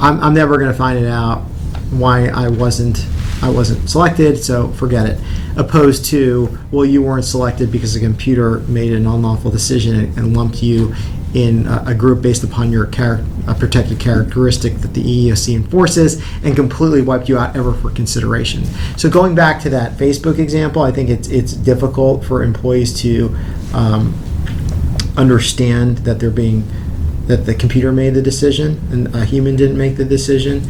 [0.00, 1.42] I'm, I'm never going to find it out
[1.90, 3.04] why I wasn't
[3.40, 5.20] I wasn't selected, so forget it.
[5.56, 10.36] Opposed to, well, you weren't selected because the computer made an unlawful decision and, and
[10.36, 10.92] lumped you
[11.34, 16.22] in a, a group based upon your char- a protected characteristic that the EEOC enforces
[16.42, 18.64] and completely wiped you out ever for consideration.
[18.96, 23.36] So going back to that Facebook example, I think it's it's difficult for employees to
[23.72, 24.14] um,
[25.16, 26.64] understand that they're being
[27.28, 30.68] that the computer made the decision and a human didn't make the decision.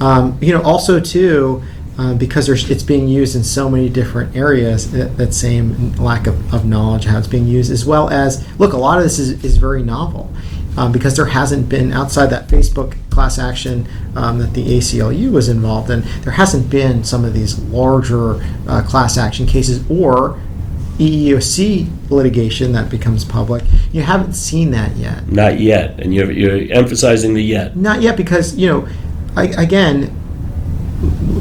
[0.00, 1.62] Um, you know, also too,
[1.98, 6.52] uh, because it's being used in so many different areas, that, that same lack of,
[6.52, 9.42] of knowledge how it's being used, as well as look, a lot of this is,
[9.44, 10.30] is very novel.
[10.76, 15.48] Um, because there hasn't been outside that Facebook class action um, that the ACLU was
[15.48, 20.40] involved in, there hasn't been some of these larger uh, class action cases or
[21.00, 23.64] EEOC litigation that becomes public.
[23.90, 25.26] You haven't seen that yet.
[25.28, 27.74] Not yet, and you're, you're emphasizing the yet.
[27.74, 28.88] Not yet, because you know,
[29.34, 30.14] I, again,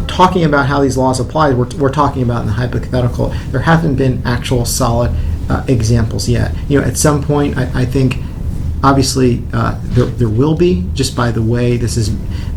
[0.08, 3.30] talking about how these laws apply, we're, we're talking about in the hypothetical.
[3.52, 5.12] There haven't been actual solid
[5.50, 6.56] uh, examples yet.
[6.70, 8.18] You know, at some point, I, I think.
[8.82, 12.10] Obviously, uh, there, there will be just by the way this is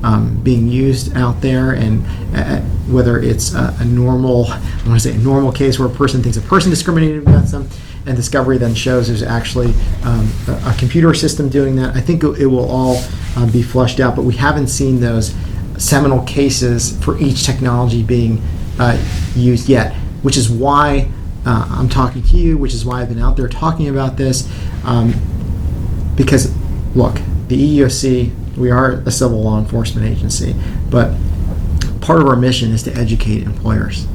[0.04, 2.04] um, being used out there, and
[2.36, 5.92] uh, whether it's a, a normal, I want to say a normal case where a
[5.92, 7.68] person thinks a person discriminated against them,
[8.06, 11.96] and discovery then shows there's actually um, a, a computer system doing that.
[11.96, 13.02] I think it, it will all
[13.36, 15.34] um, be flushed out, but we haven't seen those
[15.76, 18.40] seminal cases for each technology being
[18.78, 18.96] uh,
[19.34, 19.92] used yet,
[20.22, 21.10] which is why
[21.44, 24.48] uh, I'm talking to you, which is why I've been out there talking about this.
[24.84, 25.14] Um,
[26.16, 26.54] because,
[26.94, 27.16] look,
[27.48, 30.54] the EEOC, we are a civil law enforcement agency,
[30.90, 31.16] but
[32.00, 34.06] part of our mission is to educate employers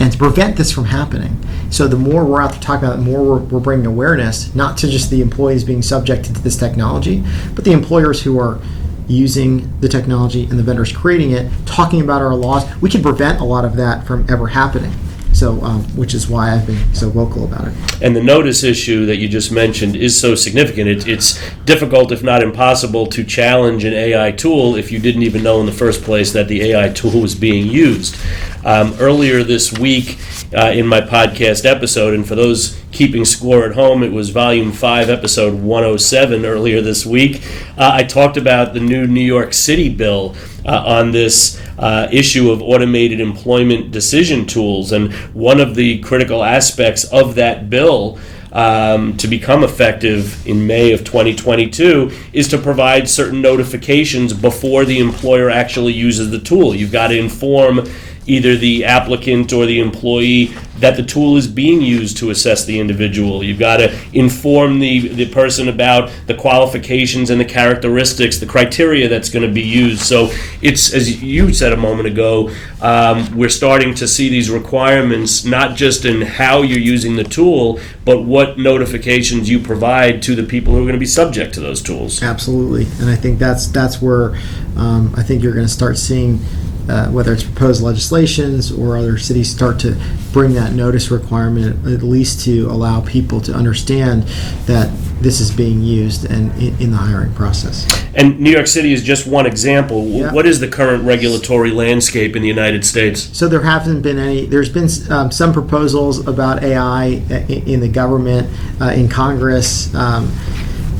[0.00, 1.40] and to prevent this from happening.
[1.70, 4.54] So the more we're out there talking about it, the more we're, we're bringing awareness,
[4.54, 7.24] not to just the employees being subjected to this technology,
[7.54, 8.60] but the employers who are
[9.08, 12.64] using the technology and the vendors creating it, talking about our laws.
[12.80, 14.92] We can prevent a lot of that from ever happening.
[15.34, 17.74] So, um, which is why I've been so vocal about it.
[18.00, 20.88] And the notice issue that you just mentioned is so significant.
[20.88, 25.42] It, it's difficult, if not impossible, to challenge an AI tool if you didn't even
[25.42, 28.16] know in the first place that the AI tool was being used.
[28.64, 30.18] Um, earlier this week,
[30.56, 34.72] uh, in my podcast episode, and for those keeping score at home, it was volume
[34.72, 37.42] 5, episode 107 earlier this week.
[37.76, 40.34] Uh, I talked about the new New York City bill
[40.64, 44.92] uh, on this uh, issue of automated employment decision tools.
[44.92, 48.18] And one of the critical aspects of that bill
[48.52, 55.00] um, to become effective in May of 2022 is to provide certain notifications before the
[55.00, 56.74] employer actually uses the tool.
[56.74, 57.88] You've got to inform
[58.26, 62.78] either the applicant or the employee that the tool is being used to assess the
[62.78, 63.44] individual.
[63.44, 69.08] You've got to inform the, the person about the qualifications and the characteristics, the criteria
[69.08, 70.02] that's going to be used.
[70.02, 72.50] So it's, as you said a moment ago,
[72.82, 77.78] um, we're starting to see these requirements not just in how you're using the tool,
[78.04, 81.60] but what notifications you provide to the people who are going to be subject to
[81.60, 82.22] those tools.
[82.22, 84.36] Absolutely, and I think that's that's where
[84.76, 86.40] um, I think you're going to start seeing.
[86.88, 89.96] Uh, whether it's proposed legislations or other cities start to
[90.32, 94.22] bring that notice requirement, at least to allow people to understand
[94.66, 97.86] that this is being used and in, in the hiring process.
[98.14, 100.04] And New York City is just one example.
[100.08, 100.30] Yeah.
[100.32, 103.30] What is the current regulatory landscape in the United States?
[103.36, 104.44] So there haven't been any.
[104.44, 110.30] There's been um, some proposals about AI i- in the government, uh, in Congress, um,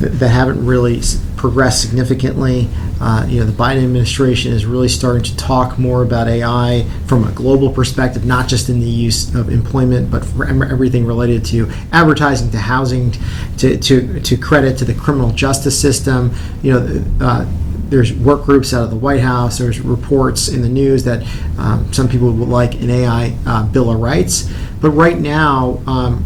[0.01, 1.03] th- that haven't really
[1.37, 2.69] progressed significantly.
[3.07, 7.29] Uh, you know, the Biden administration is really starting to talk more about AI from
[7.29, 11.71] a global perspective, not just in the use of employment, but for everything related to
[11.93, 13.13] advertising, to housing,
[13.59, 16.35] to to, to credit to the criminal justice system.
[16.63, 17.05] You know.
[17.21, 17.47] Uh,
[17.91, 19.59] there's work groups out of the White House.
[19.59, 21.23] There's reports in the news that
[21.59, 24.51] um, some people would like an AI uh, Bill of Rights.
[24.81, 26.25] But right now, um,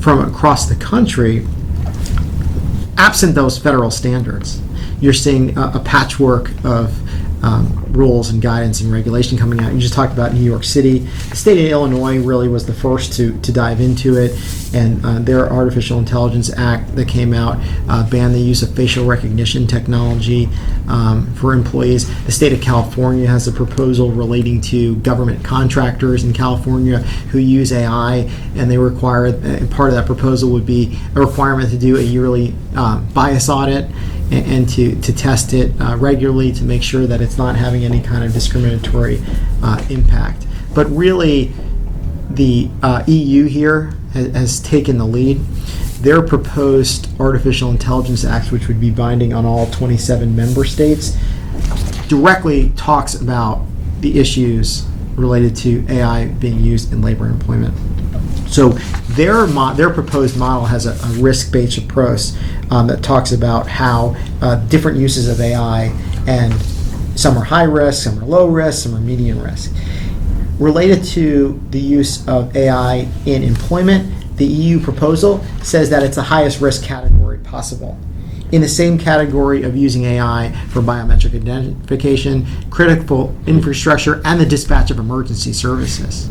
[0.00, 1.44] from across the country,
[2.96, 4.62] absent those federal standards,
[5.02, 6.96] you're seeing a, a patchwork of
[7.42, 9.72] um, rules and guidance and regulation coming out.
[9.72, 11.00] You just talked about New York City.
[11.00, 14.30] The state of Illinois really was the first to, to dive into it,
[14.72, 17.56] and uh, their Artificial Intelligence Act that came out
[17.88, 20.48] uh, banned the use of facial recognition technology
[20.88, 22.06] um, for employees.
[22.26, 27.72] The state of California has a proposal relating to government contractors in California who use
[27.72, 31.96] AI, and they require, and part of that proposal would be a requirement to do
[31.96, 33.90] a yearly um, bias audit
[34.30, 37.84] and, and to, to test it uh, regularly to make sure that it's not having
[37.84, 39.22] any kind of discriminatory
[39.62, 40.46] uh, impact.
[40.74, 41.52] But really,
[42.30, 45.38] the uh, EU here has, has taken the lead.
[46.00, 51.16] Their proposed Artificial Intelligence Act, which would be binding on all 27 member states,
[52.08, 53.64] directly talks about
[54.00, 57.74] the issues related to AI being used in labor and employment.
[58.52, 58.68] So
[59.14, 62.32] their mo- their proposed model has a, a risk-based approach
[62.70, 65.84] um, that talks about how uh, different uses of AI
[66.26, 66.52] and
[67.18, 69.72] some are high risk, some are low risk, some are medium risk.
[70.58, 76.22] Related to the use of AI in employment, the EU proposal says that it's the
[76.22, 77.98] highest risk category possible.
[78.52, 84.90] In the same category of using AI for biometric identification, critical infrastructure, and the dispatch
[84.90, 86.28] of emergency services.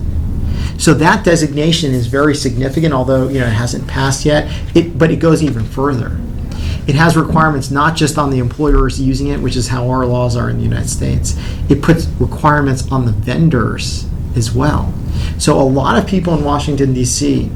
[0.77, 4.51] So that designation is very significant, although you know it hasn't passed yet.
[4.75, 6.17] It, but it goes even further.
[6.87, 10.35] It has requirements not just on the employers using it, which is how our laws
[10.35, 11.35] are in the United States.
[11.69, 14.93] It puts requirements on the vendors as well.
[15.37, 17.51] So a lot of people in Washington D.C.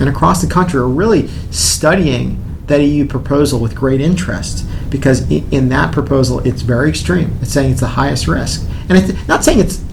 [0.00, 5.68] and across the country are really studying that EU proposal with great interest because in
[5.68, 7.36] that proposal it's very extreme.
[7.42, 9.84] It's saying it's the highest risk, and it's not saying it's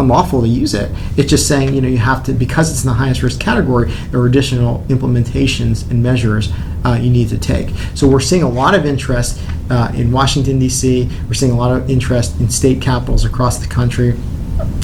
[0.00, 0.90] unlawful to use it.
[1.16, 3.90] It's just saying, you know, you have to, because it's in the highest risk category,
[4.10, 6.52] there are additional implementations and measures
[6.84, 7.70] uh, you need to take.
[7.94, 9.40] So we're seeing a lot of interest
[9.70, 13.68] uh, in Washington, D.C., we're seeing a lot of interest in state capitals across the
[13.68, 14.14] country,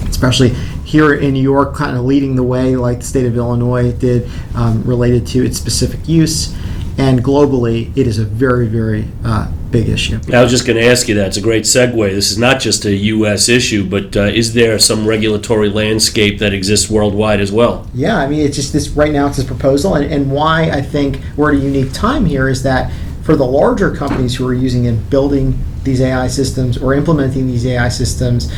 [0.09, 0.51] especially
[0.85, 4.31] here in New York, kind of leading the way, like the state of Illinois did,
[4.55, 6.55] um, related to its specific use.
[6.99, 10.19] And globally, it is a very, very uh, big issue.
[10.33, 11.29] I was just going to ask you that.
[11.29, 12.11] It's a great segue.
[12.11, 13.49] This is not just a U.S.
[13.51, 17.87] issue, but uh, is there some regulatory landscape that exists worldwide as well?
[17.93, 19.27] Yeah, I mean, it's just this right now.
[19.27, 22.63] It's this proposal, and, and why I think we're at a unique time here is
[22.63, 22.91] that
[23.23, 27.67] for the larger companies who are using and building these AI systems or implementing these
[27.67, 28.53] AI systems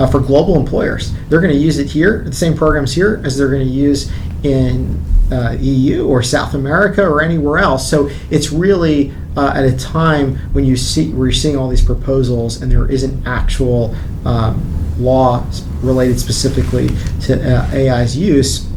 [0.00, 3.36] uh, for global employers, they're going to use it here, the same programs here as
[3.36, 4.10] they're going to use
[4.42, 7.88] in uh, EU or South America or anywhere else.
[7.88, 11.84] So it's really uh, at a time when you see where you're seeing all these
[11.84, 13.94] proposals and there isn't actual
[14.24, 14.60] um,
[14.98, 15.44] law
[15.82, 16.88] related specifically
[17.22, 18.69] to uh, AI's use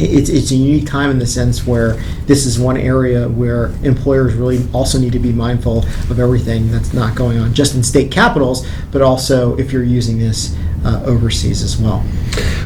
[0.00, 1.94] it's, it's a unique time in the sense where
[2.26, 5.78] this is one area where employers really also need to be mindful
[6.10, 10.18] of everything that's not going on just in state capitals, but also if you're using
[10.18, 11.98] this uh, overseas as well.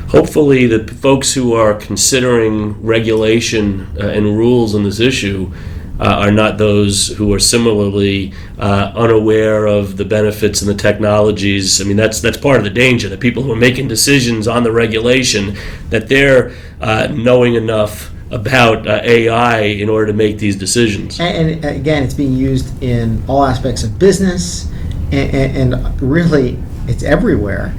[0.09, 5.53] Hopefully, the folks who are considering regulation uh, and rules on this issue
[6.01, 11.81] uh, are not those who are similarly uh, unaware of the benefits and the technologies.
[11.81, 13.09] I mean, that's that's part of the danger.
[13.09, 15.57] The people who are making decisions on the regulation
[15.91, 21.21] that they're uh, knowing enough about uh, AI in order to make these decisions.
[21.21, 24.69] And, and again, it's being used in all aspects of business,
[25.13, 27.73] and, and, and really, it's everywhere.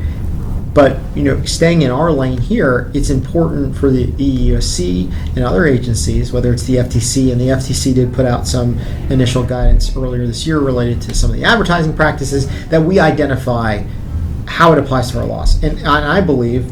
[0.76, 5.66] But you know, staying in our lane here, it's important for the EEOC and other
[5.66, 8.78] agencies, whether it's the FTC, and the FTC did put out some
[9.10, 13.84] initial guidance earlier this year related to some of the advertising practices that we identify
[14.48, 15.64] how it applies to our laws.
[15.64, 16.70] And, and I believe,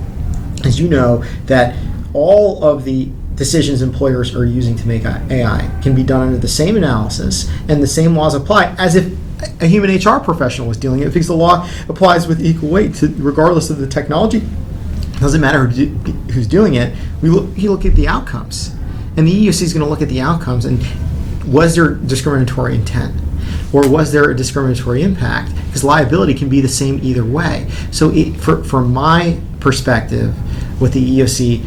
[0.65, 1.73] as you know, that
[2.11, 6.47] all of the decisions employers are using to make AI can be done under the
[6.47, 9.11] same analysis and the same laws apply as if
[9.61, 13.07] a human HR professional is dealing it because the law applies with equal weight to
[13.17, 14.37] regardless of the technology.
[14.37, 15.85] It Doesn't matter who
[16.31, 16.95] who's doing it.
[17.21, 18.75] We look, you look at the outcomes,
[19.15, 20.83] and the EEOC is going to look at the outcomes and
[21.45, 23.13] was there discriminatory intent
[23.73, 25.53] or was there a discriminatory impact?
[25.65, 27.67] Because liability can be the same either way.
[27.91, 30.33] So, it, for, my perspective,
[30.79, 31.63] what the EEOC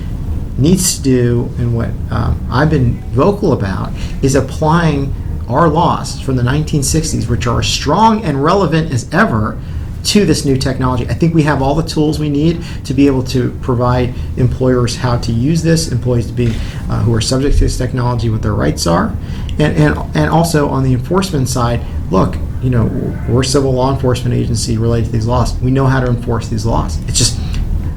[0.58, 5.12] needs to do and what um, I've been vocal about is applying
[5.49, 9.59] our laws from the 1960s, which are strong and relevant as ever,
[10.07, 11.05] to this new technology.
[11.09, 14.94] I think we have all the tools we need to be able to provide employers
[14.94, 16.49] how to use this, employees to be
[16.88, 19.16] uh, who are subject to this technology, what their rights are,
[19.59, 21.80] and, and and also on the enforcement side,
[22.12, 22.86] look, you know,
[23.28, 25.59] we're civil law enforcement agency related to these laws.
[25.61, 27.03] We know how to enforce these laws.
[27.09, 27.40] It's just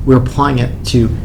[0.06, 1.16] we're applying it to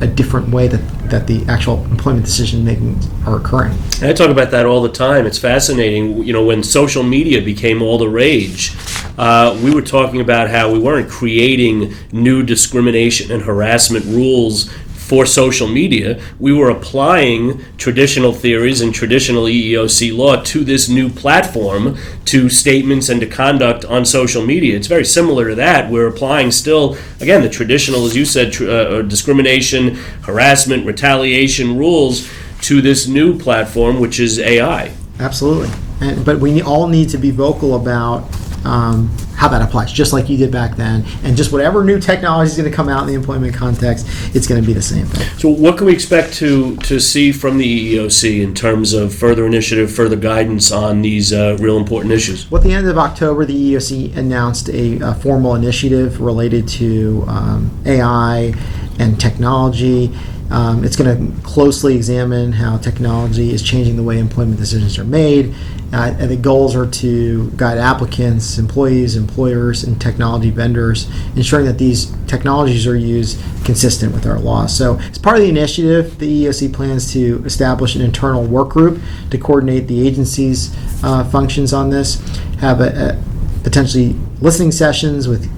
[0.00, 3.76] a different way that, that the actual employment decision making are occurring.
[4.00, 5.26] I talk about that all the time.
[5.26, 6.22] It's fascinating.
[6.22, 8.74] You know, when social media became all the rage,
[9.18, 14.70] uh, we were talking about how we weren't creating new discrimination and harassment rules
[15.02, 16.20] for social media.
[16.38, 23.08] We were applying traditional theories and traditional EEOC law to this new platform, to statements
[23.08, 24.76] and to conduct on social media.
[24.76, 25.90] It's very similar to that.
[25.90, 32.30] We're applying still, again, the traditional, as you said, tr- uh, discrimination, harassment, retaliation rules
[32.62, 34.92] to this new platform, which is AI.
[35.18, 35.70] Absolutely.
[36.00, 38.22] And, but we all need to be vocal about
[38.64, 41.04] um, how that applies, just like you did back then.
[41.24, 44.46] And just whatever new technology is going to come out in the employment context, it's
[44.46, 45.26] going to be the same thing.
[45.38, 49.46] So, what can we expect to, to see from the EEOC in terms of further
[49.46, 52.50] initiative, further guidance on these uh, real important issues?
[52.50, 57.24] Well, at the end of October, the EEOC announced a, a formal initiative related to
[57.26, 58.54] um, AI
[58.98, 60.12] and technology.
[60.52, 65.04] Um, it's going to closely examine how technology is changing the way employment decisions are
[65.04, 65.54] made.
[65.94, 71.78] Uh, and the goals are to guide applicants, employees, employers, and technology vendors, ensuring that
[71.78, 74.76] these technologies are used consistent with our laws.
[74.76, 79.02] So, as part of the initiative, the EEOC plans to establish an internal work group
[79.30, 80.74] to coordinate the agency's
[81.04, 82.20] uh, functions on this,
[82.58, 85.50] have a, a potentially listening sessions with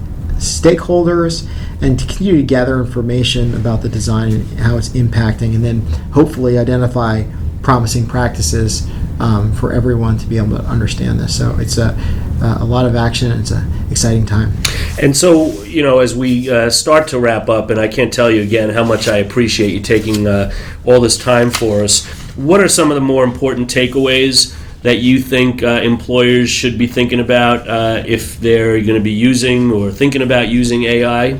[0.45, 1.47] stakeholders
[1.81, 5.81] and to continue to gather information about the design and how it's impacting, and then
[6.13, 7.23] hopefully identify
[7.61, 8.87] promising practices
[9.19, 11.37] um, for everyone to be able to understand this.
[11.37, 11.97] So it's a,
[12.41, 14.53] a lot of action it's an exciting time.
[15.01, 18.29] And so, you know, as we uh, start to wrap up, and I can't tell
[18.29, 20.53] you again how much I appreciate you taking uh,
[20.85, 24.55] all this time for us, what are some of the more important takeaways?
[24.85, 29.11] That you think uh, employers should be thinking about uh, if they're going to be
[29.11, 31.39] using or thinking about using AI?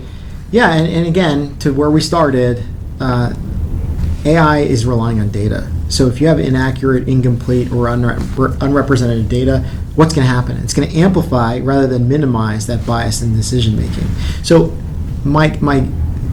[0.52, 2.64] Yeah, and, and again, to where we started,
[3.00, 3.34] uh,
[4.26, 5.70] AI is relying on data.
[5.90, 9.60] So if you have inaccurate, incomplete, or unre- unrepresented data,
[9.94, 10.58] what's going to happen?
[10.58, 14.08] It's going to amplify rather than minimize that bias in decision making.
[14.44, 14.76] So
[15.24, 15.88] my, my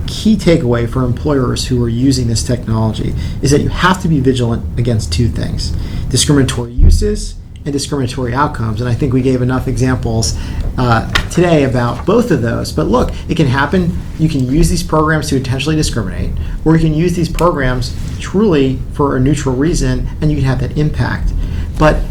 [0.06, 4.20] key takeaway for employers who are using this technology is that you have to be
[4.20, 5.72] vigilant against two things
[6.08, 8.80] discriminatory uses and discriminatory outcomes.
[8.80, 10.36] And I think we gave enough examples
[10.76, 12.72] uh, today about both of those.
[12.72, 13.96] But look, it can happen.
[14.18, 16.32] You can use these programs to intentionally discriminate,
[16.64, 20.60] or you can use these programs truly for a neutral reason, and you can have
[20.60, 21.32] that impact.
[21.78, 22.02] But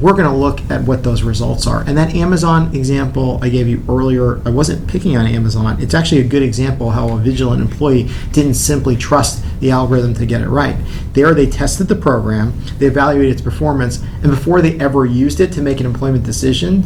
[0.00, 1.82] we're going to look at what those results are.
[1.82, 5.80] And that Amazon example I gave you earlier, I wasn't picking on Amazon.
[5.80, 10.26] It's actually a good example how a vigilant employee didn't simply trust the algorithm to
[10.26, 10.76] get it right.
[11.12, 15.52] There, they tested the program, they evaluated its performance, and before they ever used it
[15.52, 16.82] to make an employment decision,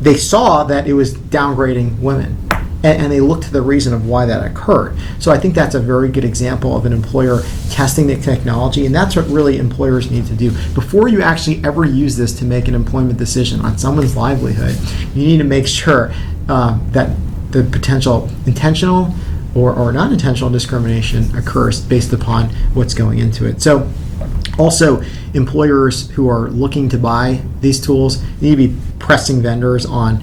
[0.00, 2.47] they saw that it was downgrading women.
[2.82, 4.96] And, and they look to the reason of why that occurred.
[5.18, 8.94] So I think that's a very good example of an employer testing the technology, and
[8.94, 10.50] that's what really employers need to do.
[10.74, 14.76] Before you actually ever use this to make an employment decision on someone's livelihood,
[15.14, 16.12] you need to make sure
[16.48, 17.16] um, that
[17.50, 19.14] the potential intentional
[19.54, 23.62] or, or non intentional discrimination occurs based upon what's going into it.
[23.62, 23.90] So
[24.58, 25.02] also,
[25.34, 30.22] employers who are looking to buy these tools need to be pressing vendors on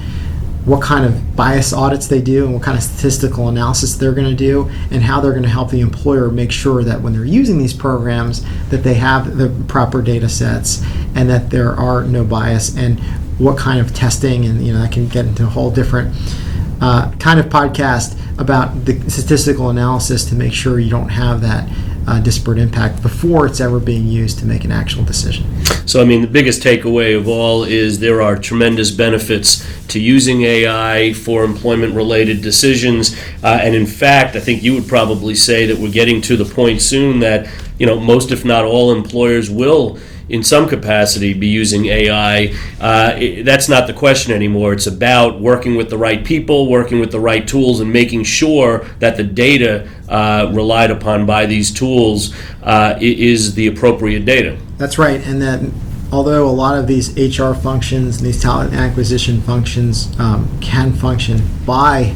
[0.66, 4.28] what kind of bias audits they do and what kind of statistical analysis they're going
[4.30, 7.24] to do and how they're going to help the employer make sure that when they're
[7.24, 12.24] using these programs that they have the proper data sets and that there are no
[12.24, 13.00] bias and
[13.38, 16.16] what kind of testing and you know that can get into a whole different
[16.82, 21.70] uh, kind of podcast about the statistical analysis to make sure you don't have that
[22.08, 25.46] uh, disparate impact before it's ever being used to make an actual decision.
[25.88, 30.42] So, I mean, the biggest takeaway of all is there are tremendous benefits to using
[30.42, 33.18] AI for employment related decisions.
[33.44, 36.46] Uh, and in fact, I think you would probably say that we're getting to the
[36.46, 37.50] point soon that,
[37.80, 40.00] you know, most, if not all, employers will
[40.30, 42.54] in some capacity be using AI.
[42.80, 44.74] Uh, it, that's not the question anymore.
[44.74, 48.86] It's about working with the right people, working with the right tools, and making sure
[49.00, 54.58] that the data uh, relied upon by these tools uh, is the appropriate data.
[54.78, 55.62] That's right, and that
[56.12, 61.42] although a lot of these HR functions and these talent acquisition functions um, can function
[61.66, 62.16] by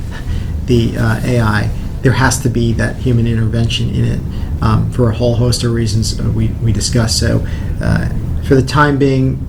[0.65, 4.19] the uh, AI, there has to be that human intervention in it
[4.61, 7.19] um, for a whole host of reasons uh, we, we discussed.
[7.19, 7.45] So,
[7.81, 8.09] uh,
[8.47, 9.45] for the time being,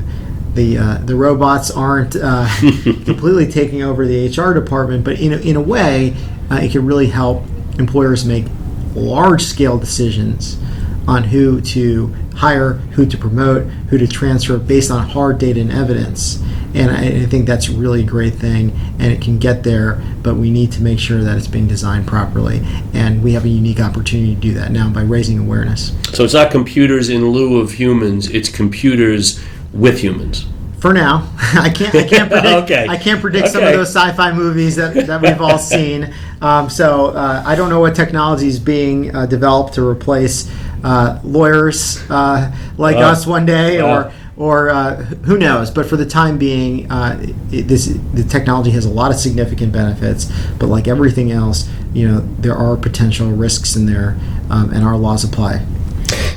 [0.54, 2.48] the uh, the robots aren't uh,
[2.82, 6.14] completely taking over the HR department, but in a, in a way,
[6.50, 7.44] uh, it can really help
[7.78, 8.46] employers make
[8.94, 10.58] large scale decisions
[11.06, 15.72] on who to hire, who to promote, who to transfer based on hard data and
[15.72, 16.42] evidence.
[16.74, 20.36] And I, I, think that's a really great thing, and it can get there, but
[20.36, 22.62] we need to make sure that it's being designed properly.
[22.94, 25.92] And we have a unique opportunity to do that now by raising awareness.
[26.12, 29.40] So it's not computers in lieu of humans, it's computers
[29.72, 30.46] with humans.
[30.80, 31.94] For now, I can't.
[31.94, 32.46] I can't predict.
[32.64, 32.86] okay.
[32.88, 33.52] I can't predict okay.
[33.52, 36.14] some of those sci-fi movies that, that we've all seen.
[36.40, 40.50] Um, so uh, I don't know what technology is being uh, developed to replace
[40.85, 45.70] uh, lawyers uh, like uh, us one day, or or uh, who knows?
[45.70, 47.20] But for the time being, uh,
[47.51, 50.31] it, this the technology has a lot of significant benefits.
[50.59, 54.16] But like everything else, you know, there are potential risks in there,
[54.51, 55.66] um, and our laws apply.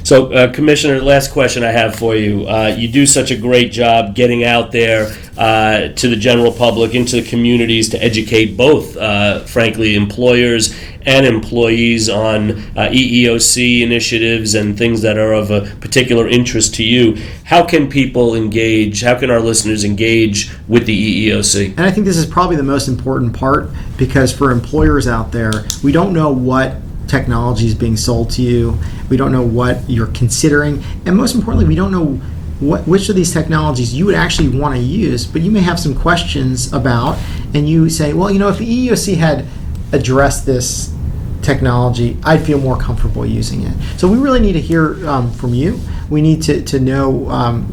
[0.03, 2.45] So, uh, Commissioner, last question I have for you.
[2.45, 6.93] Uh, you do such a great job getting out there uh, to the general public,
[6.93, 14.55] into the communities to educate both, uh, frankly, employers and employees on uh, EEOC initiatives
[14.55, 17.15] and things that are of a particular interest to you.
[17.45, 19.01] How can people engage?
[19.01, 21.71] How can our listeners engage with the EEOC?
[21.71, 25.63] And I think this is probably the most important part because for employers out there,
[25.81, 26.75] we don't know what
[27.13, 28.77] technology is being sold to you.
[29.09, 32.19] We don't know what you're considering, and most importantly, we don't know
[32.59, 35.27] what, which of these technologies you would actually want to use.
[35.27, 37.19] But you may have some questions about,
[37.53, 39.45] and you say, well, you know, if the EEOC had
[39.91, 40.93] addressed this
[41.43, 43.75] technology, I'd feel more comfortable using it.
[43.97, 45.79] So we really need to hear um, from you.
[46.09, 47.65] We need to, to know um,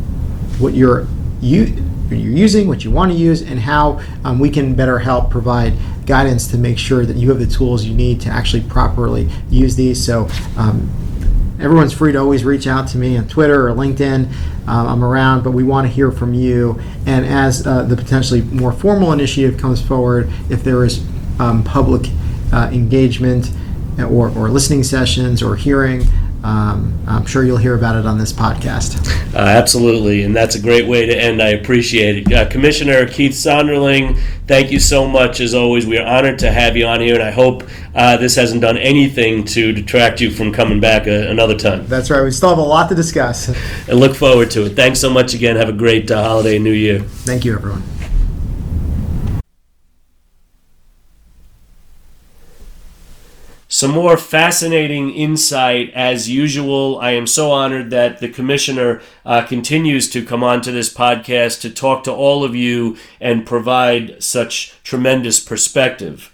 [0.58, 1.06] what you're
[1.40, 1.72] you
[2.10, 5.72] you're using, what you want to use, and how um, we can better help provide
[6.10, 9.76] guidance to make sure that you have the tools you need to actually properly use
[9.76, 10.04] these.
[10.04, 10.90] So, um,
[11.60, 14.26] everyone's free to always reach out to me on Twitter or LinkedIn.
[14.66, 16.80] Um, I'm around, but we want to hear from you.
[17.06, 21.06] And as uh, the potentially more formal initiative comes forward, if there is
[21.38, 22.10] um, public
[22.52, 23.52] uh, engagement
[24.00, 26.02] or, or listening sessions or hearing,
[26.42, 29.06] um, I'm sure you'll hear about it on this podcast.
[29.34, 31.42] Uh, absolutely, and that's a great way to end.
[31.42, 32.32] I appreciate it.
[32.32, 35.40] Uh, Commissioner Keith Sonderling, thank you so much.
[35.40, 37.64] As always, we are honored to have you on here, and I hope
[37.94, 41.86] uh, this hasn't done anything to detract you from coming back a, uh, another time.
[41.86, 42.22] That's right.
[42.22, 43.48] We still have a lot to discuss.
[43.88, 44.70] and look forward to it.
[44.70, 45.56] Thanks so much again.
[45.56, 47.00] Have a great uh, holiday and New Year.
[47.00, 47.82] Thank you, everyone.
[53.80, 56.98] Some more fascinating insight as usual.
[57.00, 61.70] I am so honored that the commissioner uh, continues to come onto this podcast to
[61.70, 66.30] talk to all of you and provide such tremendous perspective.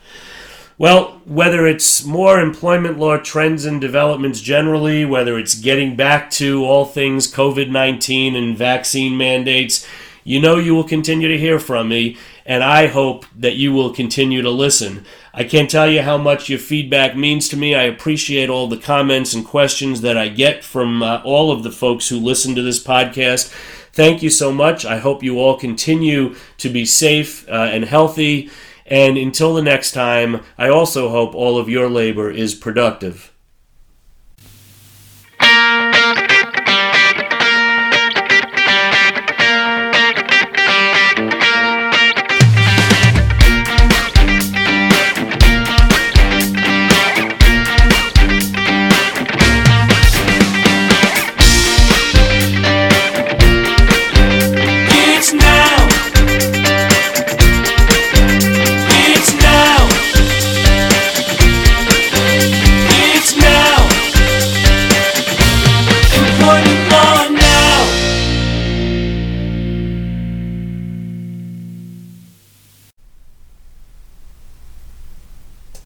[0.76, 6.64] Well, whether it's more employment law trends and developments generally, whether it's getting back to
[6.64, 9.86] all things COVID 19 and vaccine mandates,
[10.24, 13.92] you know you will continue to hear from me, and I hope that you will
[13.94, 15.07] continue to listen.
[15.39, 17.74] I can't tell you how much your feedback means to me.
[17.74, 21.70] I appreciate all the comments and questions that I get from uh, all of the
[21.70, 23.53] folks who listen to this podcast.
[23.93, 24.87] Thank you so much.
[24.87, 28.49] I hope you all continue to be safe uh, and healthy.
[28.87, 33.30] And until the next time, I also hope all of your labor is productive.